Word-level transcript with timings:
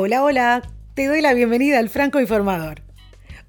Hola, 0.00 0.22
hola, 0.22 0.62
te 0.94 1.08
doy 1.08 1.20
la 1.20 1.34
bienvenida 1.34 1.80
al 1.80 1.88
Franco 1.88 2.20
Informador. 2.20 2.82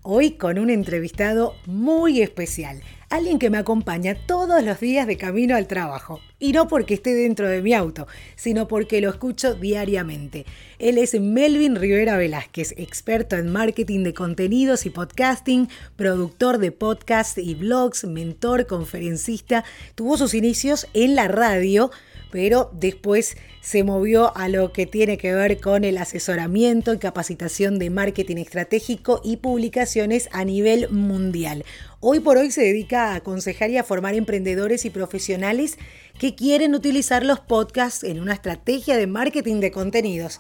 Hoy 0.02 0.32
con 0.32 0.57
un 0.57 0.71
entrevistado 0.71 1.54
muy 1.68 2.23
especial, 2.23 2.82
alguien 3.12 3.38
que 3.38 3.52
me 3.52 3.60
acompaña 3.60 4.16
todos 4.25 4.64
los 4.64 4.80
días 4.80 5.05
de 5.05 5.16
camino 5.16 5.55
al 5.55 5.68
trabajo. 5.68 6.21
Y 6.39 6.54
no 6.54 6.68
porque 6.68 6.96
esté 6.96 7.14
dentro 7.14 7.48
de 7.48 7.62
mi 7.62 7.75
auto, 7.75 8.07
sino 8.36 8.68
porque 8.68 9.00
lo 9.00 9.12
escucho 9.12 9.54
diariamente. 9.54 10.48
Él 10.80 10.98
es 10.98 11.20
Melvin 11.20 11.75
Rivera 11.75 12.18
Velázquez, 12.18 12.73
experto 12.77 13.36
en 13.36 13.52
marketing 13.52 14.04
de 14.04 14.16
contenidos 14.16 14.88
y 14.88 14.89
podcasting, 14.89 15.70
productor 15.97 16.57
de 16.57 16.71
podcasts 16.71 17.38
y 17.38 17.54
blogs, 17.54 18.05
mentor, 18.05 18.66
conferencista. 18.66 19.66
Tuvo 19.93 20.18
sus 20.18 20.34
inicios 20.34 20.88
en 20.96 21.14
la 21.14 21.28
radio 21.28 21.92
pero 22.32 22.69
después 22.74 23.38
se 23.61 23.83
movió 23.83 24.36
a 24.38 24.47
lo 24.47 24.71
que 24.71 24.86
tiene 24.86 25.18
que 25.18 25.33
ver 25.33 25.60
con 25.60 25.83
el 25.83 25.97
asesoramiento 25.97 26.93
y 26.93 26.97
capacitación 26.97 27.79
de 27.79 27.89
marketing 27.89 28.38
estratégico 28.38 29.21
y 29.24 29.38
publicaciones 29.38 30.29
a 30.32 30.46
nivel 30.46 30.89
mundial. 30.89 31.65
Hoy 32.00 32.19
por 32.19 32.38
hoy 32.38 32.52
se 32.52 32.61
dedica 32.61 33.11
a 33.11 33.16
aconsejar 33.16 33.69
y 33.72 33.78
a 33.78 33.83
formar 33.83 34.16
emprendedores 34.16 34.86
y 34.86 34.89
profesionales 34.89 35.78
que 36.17 36.36
quieren 36.36 36.75
utilizar 36.75 37.25
los 37.25 37.39
podcasts 37.39 38.03
en 38.03 38.19
una 38.19 38.33
estrategia 38.33 38.97
de 38.97 39.08
marketing 39.08 39.59
de 39.59 39.72
contenidos. 39.72 40.39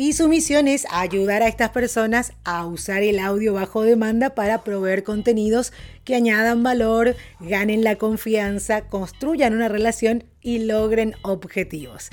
Y 0.00 0.14
su 0.14 0.28
misión 0.28 0.66
es 0.66 0.86
ayudar 0.90 1.42
a 1.42 1.48
estas 1.48 1.72
personas 1.72 2.32
a 2.42 2.64
usar 2.64 3.02
el 3.02 3.18
audio 3.18 3.52
bajo 3.52 3.82
demanda 3.82 4.34
para 4.34 4.64
proveer 4.64 5.04
contenidos 5.04 5.74
que 6.04 6.14
añadan 6.14 6.62
valor, 6.62 7.16
ganen 7.38 7.84
la 7.84 7.96
confianza, 7.96 8.88
construyan 8.88 9.52
una 9.52 9.68
relación 9.68 10.24
y 10.40 10.60
logren 10.60 11.16
objetivos. 11.20 12.08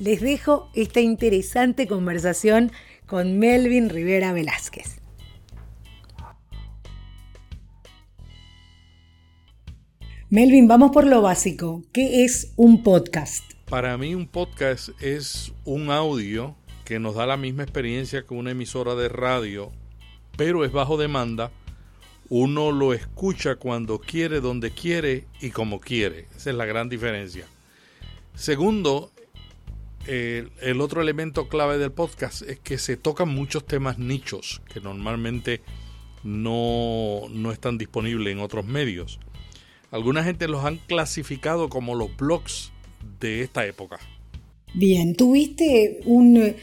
Les 0.00 0.20
dejo 0.20 0.68
esta 0.74 1.00
interesante 1.00 1.86
conversación 1.86 2.72
con 3.06 3.38
Melvin 3.38 3.88
Rivera 3.88 4.34
Velázquez. 4.34 5.00
Melvin, 10.28 10.68
vamos 10.68 10.90
por 10.90 11.06
lo 11.06 11.22
básico. 11.22 11.84
¿Qué 11.94 12.22
es 12.26 12.52
un 12.56 12.82
podcast? 12.82 13.50
Para 13.70 13.96
mí 13.96 14.14
un 14.14 14.26
podcast 14.26 14.90
es 15.00 15.52
un 15.64 15.90
audio 15.90 16.56
que 16.90 16.98
nos 16.98 17.14
da 17.14 17.24
la 17.24 17.36
misma 17.36 17.62
experiencia 17.62 18.24
que 18.24 18.34
una 18.34 18.50
emisora 18.50 18.96
de 18.96 19.08
radio, 19.08 19.70
pero 20.36 20.64
es 20.64 20.72
bajo 20.72 20.96
demanda. 20.96 21.52
Uno 22.28 22.72
lo 22.72 22.92
escucha 22.92 23.54
cuando 23.54 24.00
quiere, 24.00 24.40
donde 24.40 24.72
quiere 24.72 25.26
y 25.40 25.50
como 25.50 25.78
quiere. 25.78 26.26
Esa 26.36 26.50
es 26.50 26.56
la 26.56 26.64
gran 26.64 26.88
diferencia. 26.88 27.46
Segundo, 28.34 29.12
el 30.04 30.80
otro 30.80 31.00
elemento 31.00 31.48
clave 31.48 31.78
del 31.78 31.92
podcast 31.92 32.42
es 32.42 32.58
que 32.58 32.76
se 32.76 32.96
tocan 32.96 33.28
muchos 33.28 33.64
temas 33.64 34.00
nichos 34.00 34.60
que 34.68 34.80
normalmente 34.80 35.60
no, 36.24 37.20
no 37.30 37.52
están 37.52 37.78
disponibles 37.78 38.32
en 38.32 38.40
otros 38.40 38.66
medios. 38.66 39.20
Alguna 39.92 40.24
gente 40.24 40.48
los 40.48 40.64
han 40.64 40.78
clasificado 40.78 41.68
como 41.68 41.94
los 41.94 42.16
blogs 42.16 42.72
de 43.20 43.42
esta 43.42 43.64
época. 43.64 44.00
Bien, 44.74 45.14
tuviste 45.14 46.00
un 46.04 46.56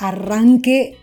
arranque 0.00 0.96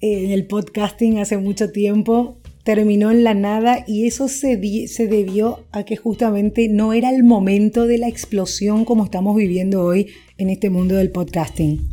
en 0.00 0.30
el 0.30 0.46
podcasting 0.46 1.18
hace 1.18 1.36
mucho 1.38 1.70
tiempo, 1.70 2.38
terminó 2.62 3.10
en 3.10 3.24
la 3.24 3.34
nada 3.34 3.84
y 3.86 4.06
eso 4.06 4.28
se, 4.28 4.88
se 4.88 5.06
debió 5.06 5.64
a 5.72 5.84
que 5.84 5.96
justamente 5.96 6.68
no 6.68 6.92
era 6.92 7.10
el 7.10 7.24
momento 7.24 7.86
de 7.86 7.98
la 7.98 8.08
explosión 8.08 8.84
como 8.84 9.04
estamos 9.04 9.36
viviendo 9.36 9.82
hoy 9.84 10.08
en 10.38 10.50
este 10.50 10.70
mundo 10.70 10.94
del 10.94 11.10
podcasting. 11.10 11.88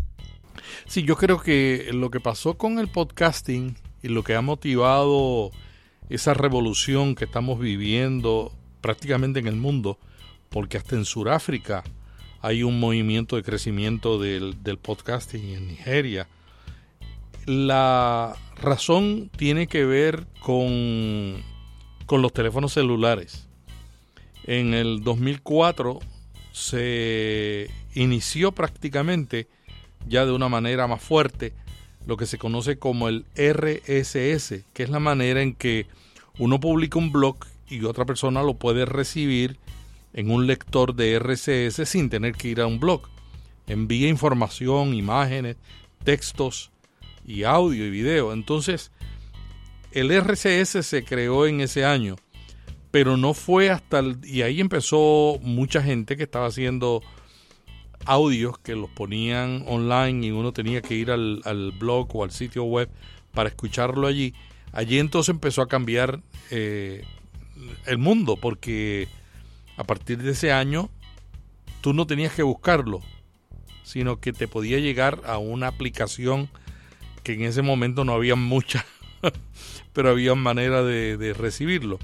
Sí, 0.87 1.03
yo 1.03 1.15
creo 1.15 1.39
que 1.41 1.89
lo 1.93 2.11
que 2.11 2.19
pasó 2.19 2.57
con 2.57 2.79
el 2.79 2.87
podcasting 2.87 3.75
y 4.03 4.09
lo 4.09 4.23
que 4.23 4.35
ha 4.35 4.41
motivado 4.41 5.51
esa 6.09 6.33
revolución 6.33 7.15
que 7.15 7.25
estamos 7.25 7.59
viviendo 7.59 8.53
prácticamente 8.81 9.39
en 9.39 9.47
el 9.47 9.55
mundo, 9.55 9.97
porque 10.49 10.77
hasta 10.77 10.95
en 10.95 11.05
Sudáfrica 11.05 11.83
hay 12.41 12.63
un 12.63 12.79
movimiento 12.79 13.35
de 13.35 13.43
crecimiento 13.43 14.19
del, 14.19 14.61
del 14.63 14.77
podcasting 14.77 15.53
en 15.53 15.67
Nigeria, 15.67 16.27
la 17.45 18.35
razón 18.61 19.29
tiene 19.35 19.67
que 19.67 19.85
ver 19.85 20.27
con, 20.39 21.43
con 22.05 22.21
los 22.21 22.33
teléfonos 22.33 22.73
celulares. 22.73 23.47
En 24.45 24.73
el 24.73 25.03
2004 25.03 25.99
se 26.51 27.69
inició 27.93 28.51
prácticamente 28.51 29.47
ya 30.07 30.25
de 30.25 30.31
una 30.31 30.49
manera 30.49 30.87
más 30.87 31.01
fuerte 31.01 31.53
lo 32.05 32.17
que 32.17 32.25
se 32.25 32.37
conoce 32.37 32.79
como 32.79 33.07
el 33.07 33.25
RSS, 33.35 34.63
que 34.73 34.83
es 34.83 34.89
la 34.89 34.99
manera 34.99 35.41
en 35.41 35.53
que 35.53 35.85
uno 36.39 36.59
publica 36.59 36.97
un 36.97 37.11
blog 37.11 37.37
y 37.69 37.83
otra 37.85 38.05
persona 38.05 38.41
lo 38.41 38.55
puede 38.55 38.85
recibir 38.85 39.57
en 40.13 40.31
un 40.31 40.47
lector 40.47 40.95
de 40.95 41.19
RSS 41.19 41.87
sin 41.87 42.09
tener 42.09 42.33
que 42.33 42.49
ir 42.49 42.61
a 42.61 42.67
un 42.67 42.79
blog. 42.79 43.03
Envía 43.67 44.09
información, 44.09 44.93
imágenes, 44.93 45.57
textos 46.03 46.71
y 47.25 47.43
audio 47.43 47.85
y 47.85 47.89
video. 47.89 48.33
Entonces, 48.33 48.91
el 49.91 50.11
RCS 50.11 50.85
se 50.85 51.03
creó 51.03 51.45
en 51.45 51.61
ese 51.61 51.85
año, 51.85 52.15
pero 52.91 53.17
no 53.17 53.33
fue 53.33 53.69
hasta 53.69 53.99
el, 53.99 54.17
y 54.23 54.41
ahí 54.41 54.61
empezó 54.61 55.39
mucha 55.41 55.81
gente 55.81 56.17
que 56.17 56.23
estaba 56.23 56.47
haciendo 56.47 57.01
audios 58.05 58.57
que 58.57 58.75
los 58.75 58.89
ponían 58.89 59.63
online 59.67 60.27
y 60.27 60.31
uno 60.31 60.53
tenía 60.53 60.81
que 60.81 60.95
ir 60.95 61.11
al, 61.11 61.73
blog 61.77 62.15
o 62.15 62.23
al 62.23 62.31
sitio 62.31 62.63
web 62.63 62.89
para 63.33 63.49
escucharlo 63.49 64.07
allí. 64.07 64.33
Allí 64.71 64.99
entonces 64.99 65.33
empezó 65.33 65.61
a 65.61 65.67
cambiar 65.67 66.21
eh, 66.49 67.03
el 67.85 67.97
mundo 67.97 68.37
porque 68.37 69.07
a 69.77 69.83
partir 69.83 70.19
de 70.19 70.31
ese 70.31 70.51
año 70.51 70.89
tú 71.81 71.93
no 71.93 72.07
tenías 72.07 72.33
que 72.33 72.43
buscarlo, 72.43 73.01
sino 73.83 74.19
que 74.19 74.33
te 74.33 74.47
podía 74.47 74.79
llegar 74.79 75.21
a 75.25 75.37
una 75.37 75.67
aplicación 75.67 76.49
que 77.23 77.33
en 77.33 77.43
ese 77.43 77.61
momento 77.61 78.03
no 78.03 78.13
había 78.13 78.35
mucha, 78.35 78.85
pero 79.93 80.09
había 80.09 80.35
manera 80.35 80.83
de, 80.83 81.33
recibirlo. 81.37 81.99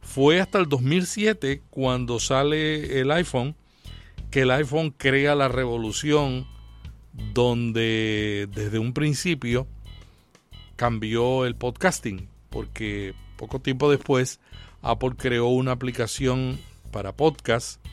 Fue 0.00 0.40
hasta 0.40 0.58
el 0.58 0.68
2007 0.68 1.62
cuando 1.70 2.20
sale 2.20 3.00
el 3.00 3.10
iPhone, 3.10 3.56
que 4.30 4.42
el 4.42 4.50
iPhone 4.50 4.90
crea 4.96 5.34
la 5.34 5.48
revolución 5.48 6.46
donde 7.12 8.48
desde 8.52 8.78
un 8.78 8.92
principio 8.92 9.66
cambió 10.76 11.44
el 11.46 11.54
podcasting, 11.56 12.28
porque 12.50 13.14
poco 13.36 13.60
tiempo 13.60 13.90
después 13.90 14.40
Apple 14.82 15.12
creó 15.16 15.48
una 15.48 15.72
aplicación 15.72 16.58
para 16.92 17.16
podcast 17.16 17.84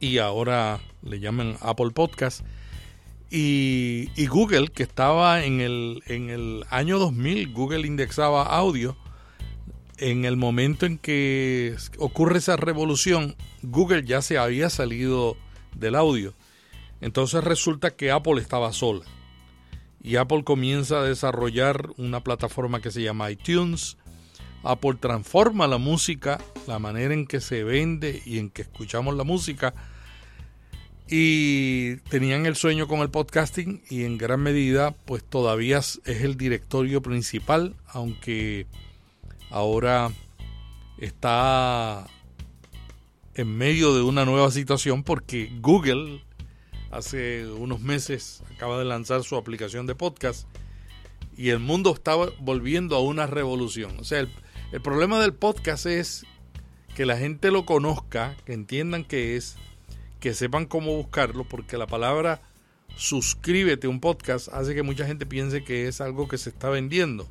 y 0.00 0.18
ahora 0.18 0.80
le 1.02 1.20
llaman 1.20 1.56
Apple 1.60 1.90
Podcast 1.90 2.44
y, 3.36 4.26
Google, 4.28 4.68
que 4.68 4.84
estaba 4.84 5.44
en 5.44 5.60
el, 5.60 6.04
en 6.06 6.30
el 6.30 6.64
año 6.70 7.00
2000, 7.00 7.52
Google 7.52 7.84
indexaba 7.84 8.44
audio. 8.44 8.96
En 9.96 10.24
el 10.24 10.36
momento 10.36 10.86
en 10.86 10.98
que 10.98 11.74
ocurre 11.98 12.38
esa 12.38 12.56
revolución, 12.56 13.34
Google 13.62 14.04
ya 14.04 14.22
se 14.22 14.38
había 14.38 14.70
salido 14.70 15.36
del 15.74 15.96
audio. 15.96 16.32
Entonces 17.00 17.42
resulta 17.42 17.96
que 17.96 18.12
Apple 18.12 18.40
estaba 18.40 18.72
sola. 18.72 19.04
Y 20.00 20.14
Apple 20.14 20.44
comienza 20.44 21.00
a 21.00 21.04
desarrollar 21.04 21.90
una 21.96 22.22
plataforma 22.22 22.80
que 22.80 22.92
se 22.92 23.02
llama 23.02 23.32
iTunes. 23.32 23.96
Apple 24.62 24.94
transforma 25.00 25.66
la 25.66 25.78
música, 25.78 26.38
la 26.68 26.78
manera 26.78 27.14
en 27.14 27.26
que 27.26 27.40
se 27.40 27.64
vende 27.64 28.22
y 28.24 28.38
en 28.38 28.50
que 28.50 28.62
escuchamos 28.62 29.16
la 29.16 29.24
música 29.24 29.74
y 31.08 31.96
tenían 32.08 32.46
el 32.46 32.56
sueño 32.56 32.88
con 32.88 33.00
el 33.00 33.10
podcasting 33.10 33.82
y 33.90 34.04
en 34.04 34.16
gran 34.16 34.40
medida 34.40 34.92
pues 34.92 35.22
todavía 35.22 35.78
es 35.78 36.00
el 36.06 36.36
directorio 36.36 37.02
principal, 37.02 37.76
aunque 37.88 38.66
ahora 39.50 40.10
está 40.98 42.06
en 43.34 43.56
medio 43.56 43.94
de 43.94 44.02
una 44.02 44.24
nueva 44.24 44.50
situación 44.50 45.02
porque 45.02 45.50
Google 45.60 46.22
hace 46.90 47.46
unos 47.48 47.80
meses 47.80 48.42
acaba 48.54 48.78
de 48.78 48.84
lanzar 48.84 49.24
su 49.24 49.36
aplicación 49.36 49.86
de 49.86 49.94
podcast 49.94 50.48
y 51.36 51.50
el 51.50 51.58
mundo 51.58 51.92
está 51.92 52.14
volviendo 52.14 52.96
a 52.96 53.02
una 53.02 53.26
revolución. 53.26 53.98
O 53.98 54.04
sea, 54.04 54.20
el, 54.20 54.30
el 54.72 54.80
problema 54.80 55.20
del 55.20 55.34
podcast 55.34 55.84
es 55.86 56.24
que 56.94 57.04
la 57.04 57.18
gente 57.18 57.50
lo 57.50 57.66
conozca, 57.66 58.36
que 58.46 58.52
entiendan 58.52 59.04
que 59.04 59.36
es 59.36 59.56
que 60.24 60.32
sepan 60.32 60.64
cómo 60.64 60.96
buscarlo, 60.96 61.44
porque 61.44 61.76
la 61.76 61.86
palabra 61.86 62.40
suscríbete 62.96 63.86
a 63.86 63.90
un 63.90 64.00
podcast 64.00 64.48
hace 64.48 64.74
que 64.74 64.82
mucha 64.82 65.06
gente 65.06 65.26
piense 65.26 65.64
que 65.64 65.86
es 65.86 66.00
algo 66.00 66.28
que 66.28 66.38
se 66.38 66.48
está 66.48 66.70
vendiendo. 66.70 67.28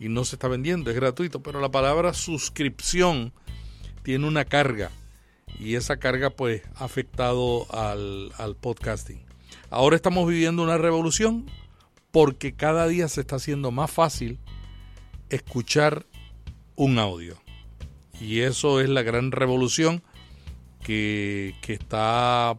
Y 0.00 0.08
no 0.08 0.24
se 0.24 0.36
está 0.36 0.48
vendiendo, 0.48 0.88
es 0.88 0.96
gratuito, 0.96 1.42
pero 1.42 1.60
la 1.60 1.70
palabra 1.70 2.14
suscripción 2.14 3.34
tiene 4.02 4.26
una 4.26 4.46
carga 4.46 4.90
y 5.60 5.74
esa 5.74 5.98
carga 5.98 6.30
pues 6.30 6.62
ha 6.76 6.86
afectado 6.86 7.66
al, 7.70 8.32
al 8.38 8.56
podcasting. 8.56 9.22
ahora 9.68 9.94
estamos 9.94 10.26
viviendo 10.26 10.62
una 10.62 10.78
revolución 10.78 11.44
porque 12.12 12.54
cada 12.54 12.88
día 12.88 13.08
se 13.08 13.20
está 13.20 13.36
haciendo 13.36 13.72
más 13.72 13.90
fácil 13.90 14.38
escuchar 15.28 16.06
un 16.76 16.98
audio. 16.98 17.36
Y 18.18 18.40
eso 18.40 18.80
es 18.80 18.88
la 18.88 19.02
gran 19.02 19.32
revolución 19.32 20.02
que, 20.86 21.54
está 21.66 22.56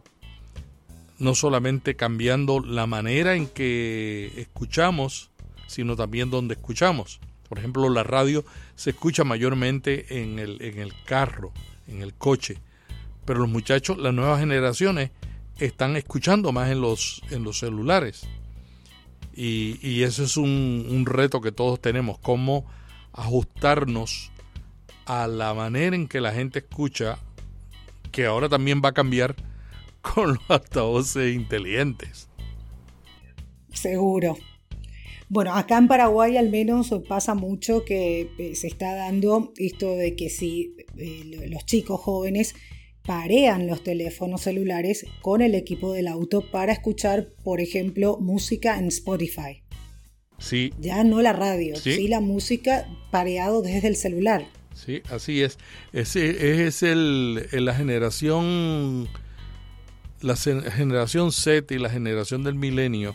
no 1.18 1.34
solamente 1.34 1.96
cambiando 1.96 2.60
la 2.60 2.86
manera 2.86 3.34
en 3.34 3.46
que 3.46 4.32
escuchamos, 4.36 5.30
sino 5.66 5.96
también 5.96 6.30
donde 6.30 6.54
escuchamos. 6.54 7.20
Por 7.48 7.58
ejemplo, 7.58 7.88
la 7.88 8.02
radio 8.02 8.44
se 8.76 8.90
escucha 8.90 9.24
mayormente 9.24 10.20
en 10.22 10.38
el, 10.38 10.60
en 10.60 10.78
el 10.78 10.92
carro, 11.06 11.52
en 11.86 12.02
el 12.02 12.12
coche, 12.12 12.58
pero 13.24 13.40
los 13.40 13.48
muchachos, 13.48 13.96
las 13.96 14.12
nuevas 14.12 14.40
generaciones, 14.40 15.10
están 15.58 15.96
escuchando 15.96 16.52
más 16.52 16.70
en 16.70 16.82
los, 16.82 17.22
en 17.30 17.44
los 17.44 17.58
celulares. 17.58 18.28
Y, 19.34 19.78
y 19.80 20.02
es 20.02 20.36
un, 20.36 20.86
un 20.90 21.06
reto 21.06 21.40
que 21.40 21.52
todos 21.52 21.80
tenemos, 21.80 22.18
cómo 22.18 22.66
ajustarnos 23.14 24.30
a 25.06 25.26
la 25.26 25.54
manera 25.54 25.96
en 25.96 26.06
que 26.06 26.20
la 26.20 26.32
gente 26.32 26.58
escucha, 26.58 27.18
que 28.10 28.26
ahora 28.26 28.48
también 28.48 28.82
va 28.84 28.90
a 28.90 28.94
cambiar 28.94 29.36
con 30.00 30.34
los 30.34 30.50
altavoces 30.50 31.34
inteligentes. 31.34 32.28
Seguro. 33.72 34.36
Bueno, 35.30 35.54
acá 35.54 35.76
en 35.76 35.88
Paraguay 35.88 36.36
al 36.38 36.50
menos 36.50 36.94
pasa 37.06 37.34
mucho 37.34 37.84
que 37.84 38.30
eh, 38.38 38.54
se 38.54 38.66
está 38.66 38.94
dando 38.94 39.52
esto 39.58 39.94
de 39.94 40.16
que 40.16 40.30
si 40.30 40.74
eh, 40.96 41.48
los 41.50 41.66
chicos 41.66 42.00
jóvenes 42.00 42.54
parean 43.04 43.66
los 43.66 43.82
teléfonos 43.82 44.42
celulares 44.42 45.06
con 45.22 45.42
el 45.42 45.54
equipo 45.54 45.92
del 45.92 46.08
auto 46.08 46.50
para 46.50 46.72
escuchar, 46.72 47.28
por 47.42 47.60
ejemplo, 47.60 48.18
música 48.20 48.78
en 48.78 48.88
Spotify. 48.88 49.62
Sí. 50.38 50.72
Ya 50.78 51.04
no 51.04 51.20
la 51.20 51.32
radio, 51.32 51.76
sí, 51.76 52.06
la 52.08 52.20
música 52.20 52.86
pareado 53.10 53.62
desde 53.62 53.88
el 53.88 53.96
celular. 53.96 54.46
Sí, 54.84 55.02
así 55.10 55.42
es. 55.42 55.58
Ese 55.92 56.66
es 56.66 56.84
el, 56.84 57.48
la 57.52 57.74
generación 57.74 59.08
la 60.20 60.36
generación 60.36 61.32
Z 61.32 61.74
y 61.74 61.78
la 61.78 61.90
generación 61.90 62.44
del 62.44 62.54
milenio 62.54 63.14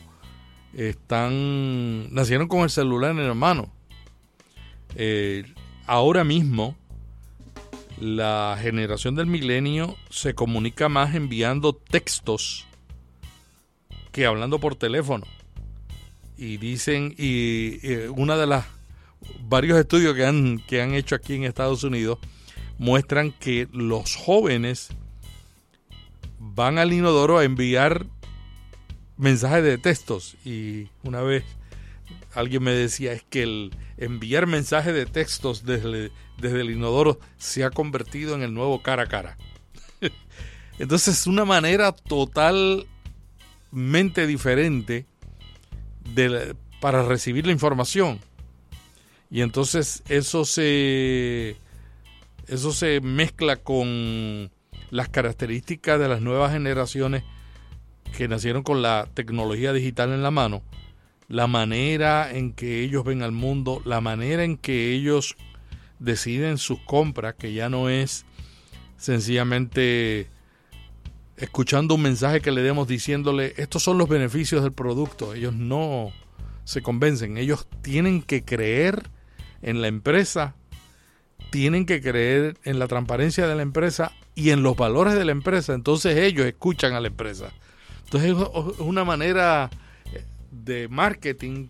están 0.74 2.14
nacieron 2.14 2.48
con 2.48 2.62
el 2.62 2.70
celular 2.70 3.12
en 3.12 3.28
la 3.28 3.34
mano. 3.34 3.74
Eh, 4.96 5.46
ahora 5.86 6.26
mismo 6.26 6.76
la 8.00 8.58
generación 8.62 9.16
del 9.16 9.28
milenio 9.28 9.96
se 10.10 10.36
comunica 10.36 10.90
más 10.90 11.16
enviando 11.16 11.74
textos 11.74 12.68
que 14.12 14.26
hablando 14.26 14.60
por 14.60 14.76
teléfono. 14.76 15.26
Y 16.36 16.58
dicen, 16.58 17.16
y, 17.18 17.80
una 18.08 18.36
de 18.36 18.48
las 18.48 18.66
varios 19.42 19.80
estudios 19.80 20.16
que 20.16 20.26
han, 20.26 20.60
que 20.68 20.82
han 20.82 20.94
hecho 20.94 21.16
aquí 21.16 21.36
en 21.36 21.44
Estados 21.44 21.84
Unidos 21.84 22.20
muestran 22.78 23.32
que 23.32 23.68
los 23.72 24.16
jóvenes 24.16 24.90
van 26.40 26.78
al 26.78 26.94
inodoro 26.94 27.38
a 27.38 27.44
enviar 27.44 28.06
mensajes 29.18 29.64
de 29.64 29.78
textos 29.78 30.36
y 30.44 30.90
una 31.04 31.22
vez 31.22 31.44
alguien 32.34 32.64
me 32.64 32.72
decía 32.72 33.14
es 33.14 33.24
que 33.24 33.44
el 33.44 33.76
enviar 33.98 34.48
mensajes 34.48 34.94
de 34.94 35.06
textos 35.06 35.66
desde, 35.66 36.12
desde 36.38 36.62
el 36.62 36.72
inodoro 36.72 37.20
se 37.38 37.64
ha 37.64 37.70
convertido 37.70 38.36
en 38.36 38.42
el 38.42 38.54
nuevo 38.54 38.82
cara 38.82 39.04
a 39.04 39.08
cara. 39.08 39.38
Entonces 40.80 41.20
es 41.20 41.28
una 41.28 41.46
manera 41.46 41.92
totalmente 41.92 42.88
diferente 44.28 45.06
para 46.82 47.04
recibir 47.04 47.46
la 47.46 47.52
información. 47.54 48.20
Y 49.34 49.42
entonces 49.42 50.04
eso 50.10 50.46
se 50.46 51.58
eso 52.48 52.72
se 52.72 53.02
mezcla 53.02 53.56
con 53.56 54.52
las 54.92 55.10
características 55.10 56.00
de 56.00 56.08
las 56.08 56.22
nuevas 56.22 56.52
generaciones 56.52 57.24
que 58.16 58.28
nacieron 58.28 58.62
con 58.62 58.84
la 58.84 59.10
tecnología 59.12 59.74
digital 59.74 60.12
en 60.12 60.22
la 60.22 60.30
mano, 60.30 60.62
la 61.30 61.48
manera 61.48 62.32
en 62.32 62.54
que 62.54 62.84
ellos 62.84 63.06
ven 63.06 63.24
al 63.24 63.32
mundo, 63.32 63.82
la 63.86 64.02
manera 64.02 64.44
en 64.44 64.56
que 64.56 64.94
ellos 64.94 65.36
deciden 65.98 66.60
sus 66.60 66.78
compras, 66.82 67.34
que 67.34 67.54
ya 67.54 67.70
no 67.70 67.90
es 67.90 68.26
sencillamente 68.98 70.28
escuchando 71.38 71.96
un 71.96 72.04
mensaje 72.04 72.40
que 72.40 72.52
le 72.52 72.62
demos 72.62 72.88
diciéndole 72.88 73.56
estos 73.58 73.82
son 73.82 73.98
los 73.98 74.08
beneficios 74.08 74.62
del 74.62 74.74
producto. 74.74 75.34
Ellos 75.34 75.56
no 75.56 76.12
se 76.66 76.84
convencen, 76.84 77.38
ellos 77.38 77.68
tienen 77.82 78.22
que 78.22 78.46
creer 78.46 79.10
en 79.64 79.82
la 79.82 79.88
empresa, 79.88 80.56
tienen 81.50 81.86
que 81.86 82.02
creer 82.02 82.58
en 82.64 82.80
la 82.80 82.88
transparencia 82.88 83.48
de 83.48 83.56
la 83.56 83.64
empresa 83.64 84.12
y 84.36 84.52
en 84.52 84.62
los 84.62 84.76
valores 84.76 85.16
de 85.16 85.26
la 85.26 85.32
empresa, 85.32 85.74
entonces 85.74 86.18
ellos 86.18 86.46
escuchan 86.46 86.94
a 86.94 87.00
la 87.00 87.08
empresa. 87.08 87.52
Entonces 88.06 88.32
es 88.32 88.80
una 88.80 89.04
manera 89.04 89.70
eh, 90.14 90.24
de 90.52 90.88
marketing 90.88 91.68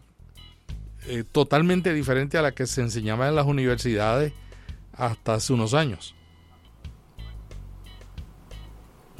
eh, 1.07 1.23
totalmente 1.29 1.93
diferente 1.93 2.37
a 2.37 2.41
la 2.41 2.53
que 2.53 2.65
se 2.65 2.81
enseñaba 2.81 3.27
en 3.27 3.35
las 3.35 3.45
universidades 3.45 4.33
hasta 4.93 5.35
hace 5.35 5.53
unos 5.53 5.73
años. 5.73 6.15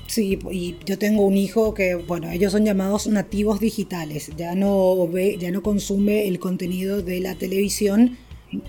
Sí, 0.07 0.37
y 0.51 0.75
yo 0.85 0.99
tengo 0.99 1.25
un 1.25 1.35
hijo 1.35 1.73
que, 1.73 1.95
bueno, 1.95 2.29
ellos 2.29 2.51
son 2.51 2.65
llamados 2.65 3.07
nativos 3.07 3.59
digitales, 3.59 4.31
ya 4.37 4.53
no 4.53 5.07
ve, 5.07 5.37
ya 5.39 5.49
no 5.49 5.63
consume 5.63 6.27
el 6.27 6.37
contenido 6.37 7.01
de 7.01 7.19
la 7.19 7.33
televisión, 7.33 8.15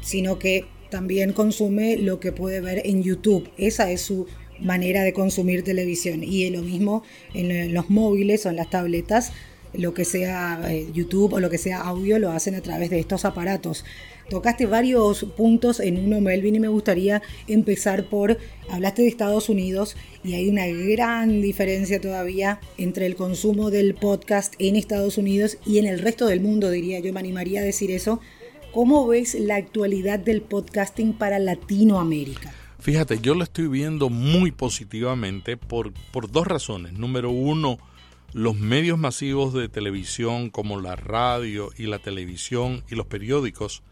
sino 0.02 0.38
que 0.38 0.66
también 0.90 1.32
consume 1.32 1.96
lo 1.96 2.20
que 2.20 2.32
puede 2.32 2.60
ver 2.60 2.82
en 2.84 3.02
YouTube. 3.02 3.50
Esa 3.56 3.90
es 3.90 4.02
su 4.02 4.26
manera 4.60 5.02
de 5.02 5.12
consumir 5.12 5.64
televisión. 5.64 6.22
Y 6.22 6.48
lo 6.50 6.62
mismo 6.62 7.02
en 7.34 7.75
los 7.75 7.90
móviles 7.90 8.46
o 8.46 8.50
en 8.50 8.56
las 8.56 8.70
tabletas, 8.70 9.32
lo 9.72 9.92
que 9.92 10.04
sea 10.04 10.60
eh, 10.69 10.86
YouTube 10.94 11.32
o 11.32 11.40
lo 11.40 11.50
que 11.50 11.58
sea 11.58 11.81
audio 11.81 12.19
lo 12.19 12.31
hacen 12.31 12.54
a 12.54 12.60
través 12.60 12.90
de 12.90 13.00
estos 13.00 13.25
aparatos. 13.25 13.84
Tocaste 14.31 14.66
varios 14.66 15.25
puntos 15.36 15.81
en 15.81 15.98
uno, 15.98 16.20
Melvin, 16.20 16.54
y 16.54 16.60
me 16.60 16.69
gustaría 16.69 17.22
empezar 17.46 18.08
por, 18.08 18.38
hablaste 18.70 19.03
de 19.03 19.08
Estados 19.08 19.48
Unidos 19.48 19.96
y 20.22 20.34
hay 20.34 20.48
una 20.48 20.67
gran 20.67 21.43
diferencia 21.43 22.00
todavía 22.00 22.60
entre 22.79 23.05
el 23.05 23.17
consumo 23.17 23.70
del 23.70 23.94
podcast 23.94 24.55
en 24.58 24.76
Estados 24.76 25.19
Unidos 25.19 25.58
y 25.67 25.79
en 25.79 25.86
el 25.86 25.98
resto 25.98 26.26
del 26.26 26.41
mundo, 26.41 26.70
diría 26.70 27.00
yo, 27.00 27.12
me 27.12 27.20
animaría 27.20 27.60
a 27.60 27.64
decir 27.64 27.91
eso. 27.91 28.20
¿Cómo 28.74 29.06
ves 29.06 29.36
la 29.38 29.54
actualidad 29.54 30.19
del 30.19 30.43
podcasting 30.43 31.12
para 31.12 31.38
Latinoamérica? 31.38 32.52
Fíjate, 32.81 33.20
yo 33.20 33.36
lo 33.36 33.44
estoy 33.44 33.69
viendo 33.69 34.10
muy 34.10 34.50
positivamente 34.50 35.56
por, 35.56 35.93
por 36.10 36.28
dos 36.28 36.44
razones. 36.44 36.93
Número 36.94 37.31
uno, 37.31 37.78
los 38.32 38.56
medios 38.56 38.98
masivos 38.98 39.54
de 39.54 39.69
televisión 39.69 40.50
como 40.50 40.81
la 40.81 40.96
radio 40.96 41.70
y 41.78 41.86
la 41.86 42.00
televisión 42.00 42.82
y 42.90 42.96
los 42.96 43.06
periódicos, 43.06 43.84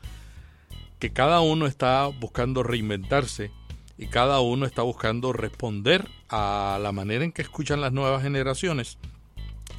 que 0.99 1.13
cada 1.13 1.43
uno 1.43 1.67
está 1.67 2.09
buscando 2.09 2.65
reinventarse 2.65 3.53
y 3.97 4.09
cada 4.09 4.41
uno 4.41 4.67
está 4.67 4.83
buscando 4.83 5.33
responder 5.33 6.09
a 6.29 6.81
la 6.83 6.91
manera 6.91 7.23
en 7.23 7.31
que 7.31 7.43
escuchan 7.43 7.81
las 7.81 7.93
nuevas 7.93 8.25
generaciones, 8.25 8.99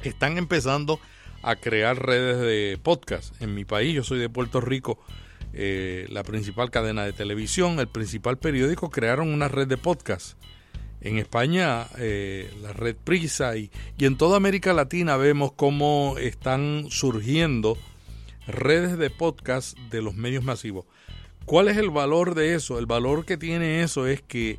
están 0.02 0.38
empezando 0.38 0.94
a 0.94 1.13
crear 1.56 2.04
redes 2.04 2.38
de 2.38 2.78
podcast. 2.82 3.40
En 3.40 3.54
mi 3.54 3.64
país, 3.64 3.94
yo 3.94 4.02
soy 4.02 4.18
de 4.18 4.28
Puerto 4.28 4.60
Rico, 4.60 4.98
eh, 5.52 6.06
la 6.10 6.22
principal 6.24 6.70
cadena 6.70 7.04
de 7.04 7.12
televisión, 7.12 7.78
el 7.78 7.88
principal 7.88 8.38
periódico, 8.38 8.90
crearon 8.90 9.32
una 9.32 9.48
red 9.48 9.68
de 9.68 9.76
podcast. 9.76 10.38
En 11.00 11.18
España, 11.18 11.86
eh, 11.98 12.50
la 12.62 12.72
red 12.72 12.96
Prisa 12.96 13.56
y, 13.56 13.70
y 13.98 14.06
en 14.06 14.16
toda 14.16 14.38
América 14.38 14.72
Latina 14.72 15.16
vemos 15.16 15.52
cómo 15.52 16.16
están 16.18 16.86
surgiendo 16.88 17.76
redes 18.46 18.98
de 18.98 19.10
podcast 19.10 19.78
de 19.90 20.02
los 20.02 20.14
medios 20.14 20.44
masivos. 20.44 20.86
¿Cuál 21.44 21.68
es 21.68 21.76
el 21.76 21.90
valor 21.90 22.34
de 22.34 22.54
eso? 22.54 22.78
El 22.78 22.86
valor 22.86 23.26
que 23.26 23.36
tiene 23.36 23.82
eso 23.82 24.06
es 24.06 24.22
que 24.22 24.58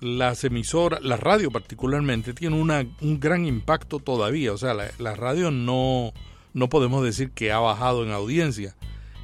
las 0.00 0.44
emisoras, 0.44 1.02
la 1.02 1.16
radio 1.16 1.50
particularmente, 1.50 2.34
tiene 2.34 2.60
una, 2.60 2.86
un 3.00 3.20
gran 3.20 3.46
impacto 3.46 3.98
todavía. 3.98 4.52
O 4.52 4.58
sea, 4.58 4.74
la, 4.74 5.14
radio 5.14 5.50
no, 5.50 6.12
no 6.54 6.68
podemos 6.68 7.04
decir 7.04 7.30
que 7.32 7.52
ha 7.52 7.58
bajado 7.58 8.04
en 8.04 8.12
audiencia 8.12 8.76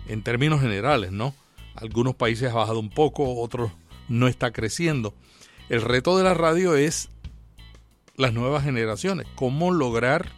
en 0.09 0.23
términos 0.23 0.61
generales, 0.61 1.13
¿no? 1.13 1.35
Algunos 1.77 2.15
países 2.15 2.51
ha 2.51 2.55
bajado 2.55 2.81
un 2.81 2.91
poco, 2.91 3.41
otros 3.41 3.71
no 4.09 4.29
está 4.29 4.53
creciendo. 4.53 5.15
El 5.69 5.83
reto 5.83 6.17
de 6.17 6.25
la 6.25 6.35
radio 6.35 6.77
es 6.77 7.09
las 8.17 8.33
nuevas 8.33 8.65
generaciones, 8.65 9.27
cómo 9.35 9.73
lograr 9.73 10.29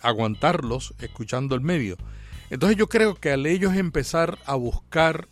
aguantarlos 0.00 0.94
escuchando 1.00 1.54
el 1.54 1.62
medio. 1.62 1.96
Entonces 2.50 2.76
yo 2.76 2.88
creo 2.88 3.14
que 3.14 3.30
al 3.30 3.46
ellos 3.46 3.74
empezar 3.74 4.38
a 4.44 4.56
buscar 4.56 5.28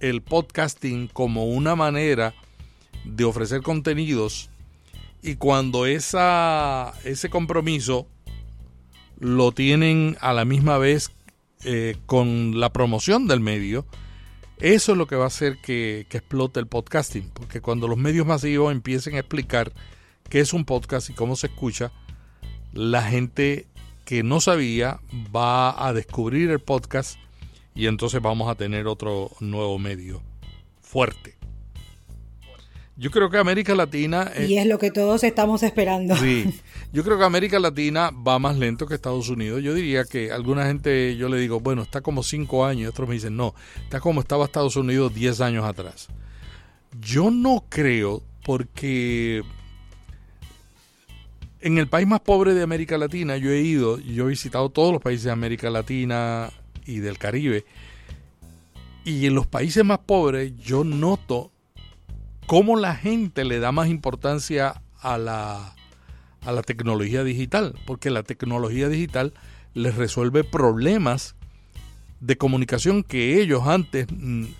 el 0.00 0.22
podcasting 0.22 1.08
como 1.08 1.46
una 1.46 1.74
manera 1.74 2.34
de 3.06 3.24
ofrecer 3.24 3.62
contenidos 3.62 4.50
Y 5.22 5.36
cuando 5.36 5.86
esa, 5.86 6.92
ese 7.04 7.30
compromiso 7.30 8.06
lo 9.18 9.52
tienen 9.52 10.16
a 10.20 10.32
la 10.32 10.44
misma 10.44 10.78
vez 10.78 11.10
eh, 11.64 11.96
con 12.06 12.60
la 12.60 12.70
promoción 12.72 13.26
del 13.26 13.40
medio, 13.40 13.86
eso 14.58 14.92
es 14.92 14.98
lo 14.98 15.06
que 15.06 15.16
va 15.16 15.24
a 15.24 15.28
hacer 15.28 15.58
que, 15.62 16.06
que, 16.10 16.18
explote 16.18 16.60
el 16.60 16.66
podcasting, 16.66 17.30
porque 17.30 17.60
cuando 17.60 17.88
los 17.88 17.96
medios 17.96 18.26
masivos 18.26 18.72
empiecen 18.72 19.14
a 19.14 19.20
explicar 19.20 19.72
qué 20.28 20.40
es 20.40 20.52
un 20.52 20.64
podcast 20.64 21.08
y 21.08 21.14
cómo 21.14 21.34
se 21.34 21.46
escucha, 21.46 21.92
la 22.72 23.02
gente 23.02 23.66
que 24.04 24.22
no 24.22 24.40
sabía 24.40 25.00
va 25.34 25.86
a 25.86 25.92
descubrir 25.92 26.50
el 26.50 26.60
podcast 26.60 27.18
y 27.74 27.86
entonces 27.86 28.22
vamos 28.22 28.50
a 28.50 28.54
tener 28.54 28.86
otro 28.86 29.30
nuevo 29.40 29.78
medio 29.78 30.22
fuerte. 30.80 31.35
Yo 32.98 33.10
creo 33.10 33.28
que 33.28 33.36
América 33.36 33.74
Latina... 33.74 34.32
y 34.48 34.56
es 34.56 34.66
lo 34.66 34.78
que 34.78 34.90
todos 34.90 35.22
estamos 35.22 35.62
esperando. 35.62 36.16
Sí, 36.16 36.60
yo 36.92 37.04
creo 37.04 37.18
que 37.18 37.24
América 37.24 37.58
Latina 37.58 38.10
va 38.10 38.38
más 38.38 38.56
lento 38.56 38.86
que 38.86 38.94
Estados 38.94 39.28
Unidos. 39.28 39.62
Yo 39.62 39.74
diría 39.74 40.04
que 40.04 40.32
alguna 40.32 40.64
gente, 40.66 41.14
yo 41.16 41.28
le 41.28 41.38
digo, 41.38 41.60
bueno, 41.60 41.82
está 41.82 42.00
como 42.00 42.22
cinco 42.22 42.64
años, 42.64 42.84
y 42.84 42.86
otros 42.86 43.06
me 43.06 43.14
dicen, 43.14 43.36
no, 43.36 43.54
está 43.82 44.00
como 44.00 44.20
estaba 44.20 44.46
Estados 44.46 44.76
Unidos 44.76 45.14
diez 45.14 45.42
años 45.42 45.66
atrás. 45.66 46.08
Yo 46.98 47.30
no 47.30 47.64
creo 47.68 48.22
porque 48.46 49.42
en 51.60 51.76
el 51.76 51.88
país 51.88 52.06
más 52.06 52.20
pobre 52.20 52.54
de 52.54 52.62
América 52.62 52.96
Latina, 52.96 53.36
yo 53.36 53.50
he 53.50 53.60
ido, 53.60 53.98
yo 53.98 54.26
he 54.26 54.30
visitado 54.30 54.70
todos 54.70 54.92
los 54.92 55.02
países 55.02 55.24
de 55.24 55.32
América 55.32 55.68
Latina 55.68 56.50
y 56.86 57.00
del 57.00 57.18
Caribe, 57.18 57.66
y 59.04 59.26
en 59.26 59.34
los 59.34 59.46
países 59.46 59.84
más 59.84 59.98
pobres 59.98 60.52
yo 60.56 60.82
noto 60.82 61.50
cómo 62.46 62.76
la 62.76 62.94
gente 62.94 63.44
le 63.44 63.58
da 63.58 63.72
más 63.72 63.88
importancia 63.88 64.82
a 65.00 65.18
la, 65.18 65.74
a 66.42 66.52
la 66.52 66.62
tecnología 66.62 67.24
digital, 67.24 67.74
porque 67.86 68.10
la 68.10 68.22
tecnología 68.22 68.88
digital 68.88 69.34
les 69.74 69.96
resuelve 69.96 70.44
problemas 70.44 71.34
de 72.20 72.38
comunicación 72.38 73.02
que 73.02 73.40
ellos 73.40 73.66
antes 73.66 74.06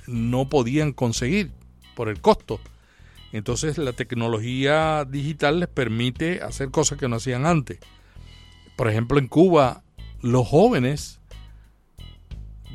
no 0.06 0.48
podían 0.48 0.92
conseguir 0.92 1.52
por 1.94 2.08
el 2.08 2.20
costo. 2.20 2.60
Entonces 3.32 3.78
la 3.78 3.92
tecnología 3.92 5.04
digital 5.04 5.60
les 5.60 5.68
permite 5.68 6.42
hacer 6.42 6.70
cosas 6.70 6.98
que 6.98 7.08
no 7.08 7.16
hacían 7.16 7.46
antes. 7.46 7.78
Por 8.76 8.88
ejemplo, 8.88 9.18
en 9.18 9.26
Cuba, 9.26 9.82
los 10.20 10.46
jóvenes 10.46 11.18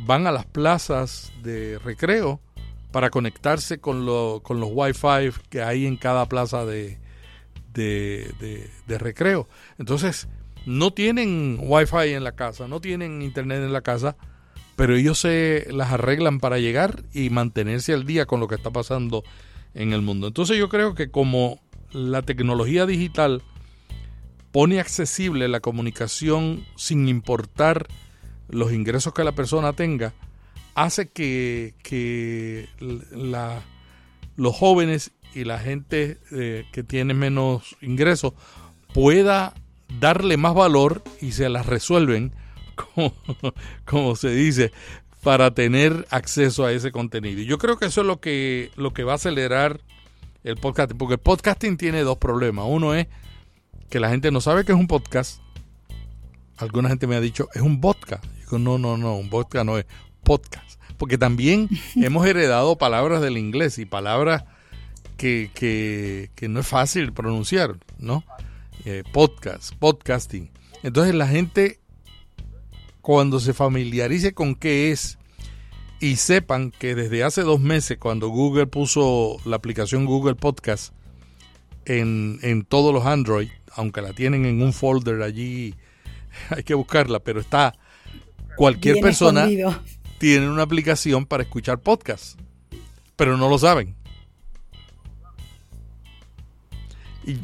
van 0.05 0.25
a 0.25 0.31
las 0.31 0.45
plazas 0.45 1.31
de 1.43 1.77
recreo 1.79 2.41
para 2.91 3.09
conectarse 3.09 3.79
con, 3.79 4.05
con 4.41 4.59
los 4.59 4.69
Wi-Fi 4.71 5.31
que 5.49 5.61
hay 5.61 5.85
en 5.85 5.97
cada 5.97 6.27
plaza 6.27 6.65
de, 6.65 6.97
de, 7.73 8.97
recreo. 8.97 9.47
Entonces, 9.77 10.27
no 10.65 10.91
tienen 10.93 11.57
Wi-Fi 11.61 12.13
en 12.13 12.23
la 12.23 12.33
casa, 12.33 12.67
no 12.67 12.81
tienen 12.81 13.21
internet 13.21 13.59
en 13.59 13.73
la 13.73 13.81
casa, 13.81 14.17
pero 14.75 14.95
ellos 14.95 15.19
se 15.19 15.67
las 15.71 15.91
arreglan 15.91 16.39
para 16.39 16.59
llegar 16.59 17.03
y 17.13 17.29
mantenerse 17.29 17.93
al 17.93 18.05
día 18.05 18.25
con 18.25 18.39
lo 18.39 18.47
que 18.47 18.55
está 18.55 18.71
pasando 18.71 19.23
en 19.73 19.93
el 19.93 20.01
mundo. 20.01 20.27
Entonces 20.27 20.57
yo 20.57 20.69
creo 20.69 20.95
que 20.95 21.09
como 21.09 21.59
la 21.91 22.21
tecnología 22.21 22.85
digital 22.85 23.41
pone 24.51 24.79
accesible 24.79 25.47
la 25.47 25.61
comunicación 25.61 26.65
sin 26.75 27.07
importar 27.07 27.87
los 28.49 28.73
ingresos 28.73 29.13
que 29.13 29.23
la 29.23 29.31
persona 29.31 29.73
tenga, 29.73 30.13
hace 30.75 31.09
que, 31.09 32.67
los 34.35 34.55
jóvenes 34.55 35.11
y 35.33 35.43
la 35.43 35.59
gente 35.59 36.17
eh, 36.31 36.65
que 36.71 36.83
tiene 36.83 37.13
menos 37.13 37.77
ingresos 37.81 38.33
pueda 38.93 39.53
darle 39.99 40.37
más 40.37 40.53
valor 40.53 41.01
y 41.21 41.33
se 41.33 41.49
las 41.49 41.65
resuelven, 41.65 42.33
como, 43.85 44.15
se 44.15 44.29
dice, 44.29 44.71
para 45.21 45.53
tener 45.53 46.07
acceso 46.09 46.65
a 46.65 46.71
ese 46.71 46.91
contenido. 46.91 47.41
Y 47.41 47.45
yo 47.45 47.57
creo 47.57 47.77
que 47.77 47.85
eso 47.85 48.01
es 48.01 48.07
lo 48.07 48.19
que, 48.19 48.71
lo 48.75 48.93
que 48.93 49.03
va 49.03 49.13
a 49.13 49.15
acelerar 49.15 49.81
el 50.43 50.55
podcasting, 50.57 50.97
porque 50.97 51.15
el 51.15 51.19
podcasting 51.19 51.77
tiene 51.77 52.01
dos 52.01 52.17
problemas. 52.17 52.65
Uno 52.67 52.95
es 52.95 53.07
que 53.89 53.99
la 53.99 54.09
gente 54.09 54.31
no 54.31 54.41
sabe 54.41 54.65
que 54.65 54.71
es 54.71 54.77
un 54.77 54.87
podcast. 54.87 55.41
Alguna 56.57 56.89
gente 56.89 57.07
me 57.07 57.15
ha 57.15 57.21
dicho, 57.21 57.49
es 57.53 57.61
un 57.61 57.81
podcast. 57.81 58.25
Digo, 58.39 58.57
no, 58.59 58.77
no, 58.77 58.97
no, 58.97 59.15
un 59.15 59.29
podcast 59.29 59.65
no 59.65 59.77
es 59.77 59.85
podcast. 60.23 60.79
Porque 60.97 61.17
también 61.17 61.69
hemos 61.95 62.25
heredado 62.25 62.77
palabras 62.77 63.21
del 63.21 63.37
inglés 63.37 63.77
y 63.77 63.85
palabras 63.85 64.43
que, 65.17 65.51
que, 66.35 66.49
no 66.49 66.61
es 66.61 66.67
fácil 66.67 67.13
pronunciar, 67.13 67.77
¿no? 67.99 68.23
Eh, 68.85 69.03
podcast, 69.11 69.75
podcasting. 69.75 70.49
Entonces 70.81 71.13
la 71.13 71.27
gente, 71.27 71.79
cuando 73.01 73.39
se 73.39 73.53
familiarice 73.53 74.33
con 74.33 74.55
qué 74.55 74.91
es 74.91 75.19
y 75.99 76.15
sepan 76.15 76.71
que 76.71 76.95
desde 76.95 77.23
hace 77.23 77.43
dos 77.43 77.59
meses, 77.59 77.99
cuando 77.99 78.29
Google 78.29 78.65
puso 78.65 79.37
la 79.45 79.57
aplicación 79.57 80.05
Google 80.05 80.33
Podcast 80.33 80.93
en, 81.85 82.39
en 82.41 82.65
todos 82.65 82.91
los 82.91 83.05
Android, 83.05 83.49
aunque 83.75 84.01
la 84.01 84.13
tienen 84.13 84.45
en 84.45 84.63
un 84.63 84.73
folder 84.73 85.21
allí, 85.21 85.75
hay 86.49 86.63
que 86.63 86.73
buscarla, 86.73 87.19
pero 87.19 87.39
está 87.39 87.75
cualquier 88.57 88.99
persona 88.99 89.47
tiene 90.21 90.47
una 90.47 90.61
aplicación 90.61 91.25
para 91.25 91.41
escuchar 91.41 91.79
podcast, 91.79 92.39
pero 93.15 93.37
no 93.37 93.49
lo 93.49 93.57
saben. 93.57 93.95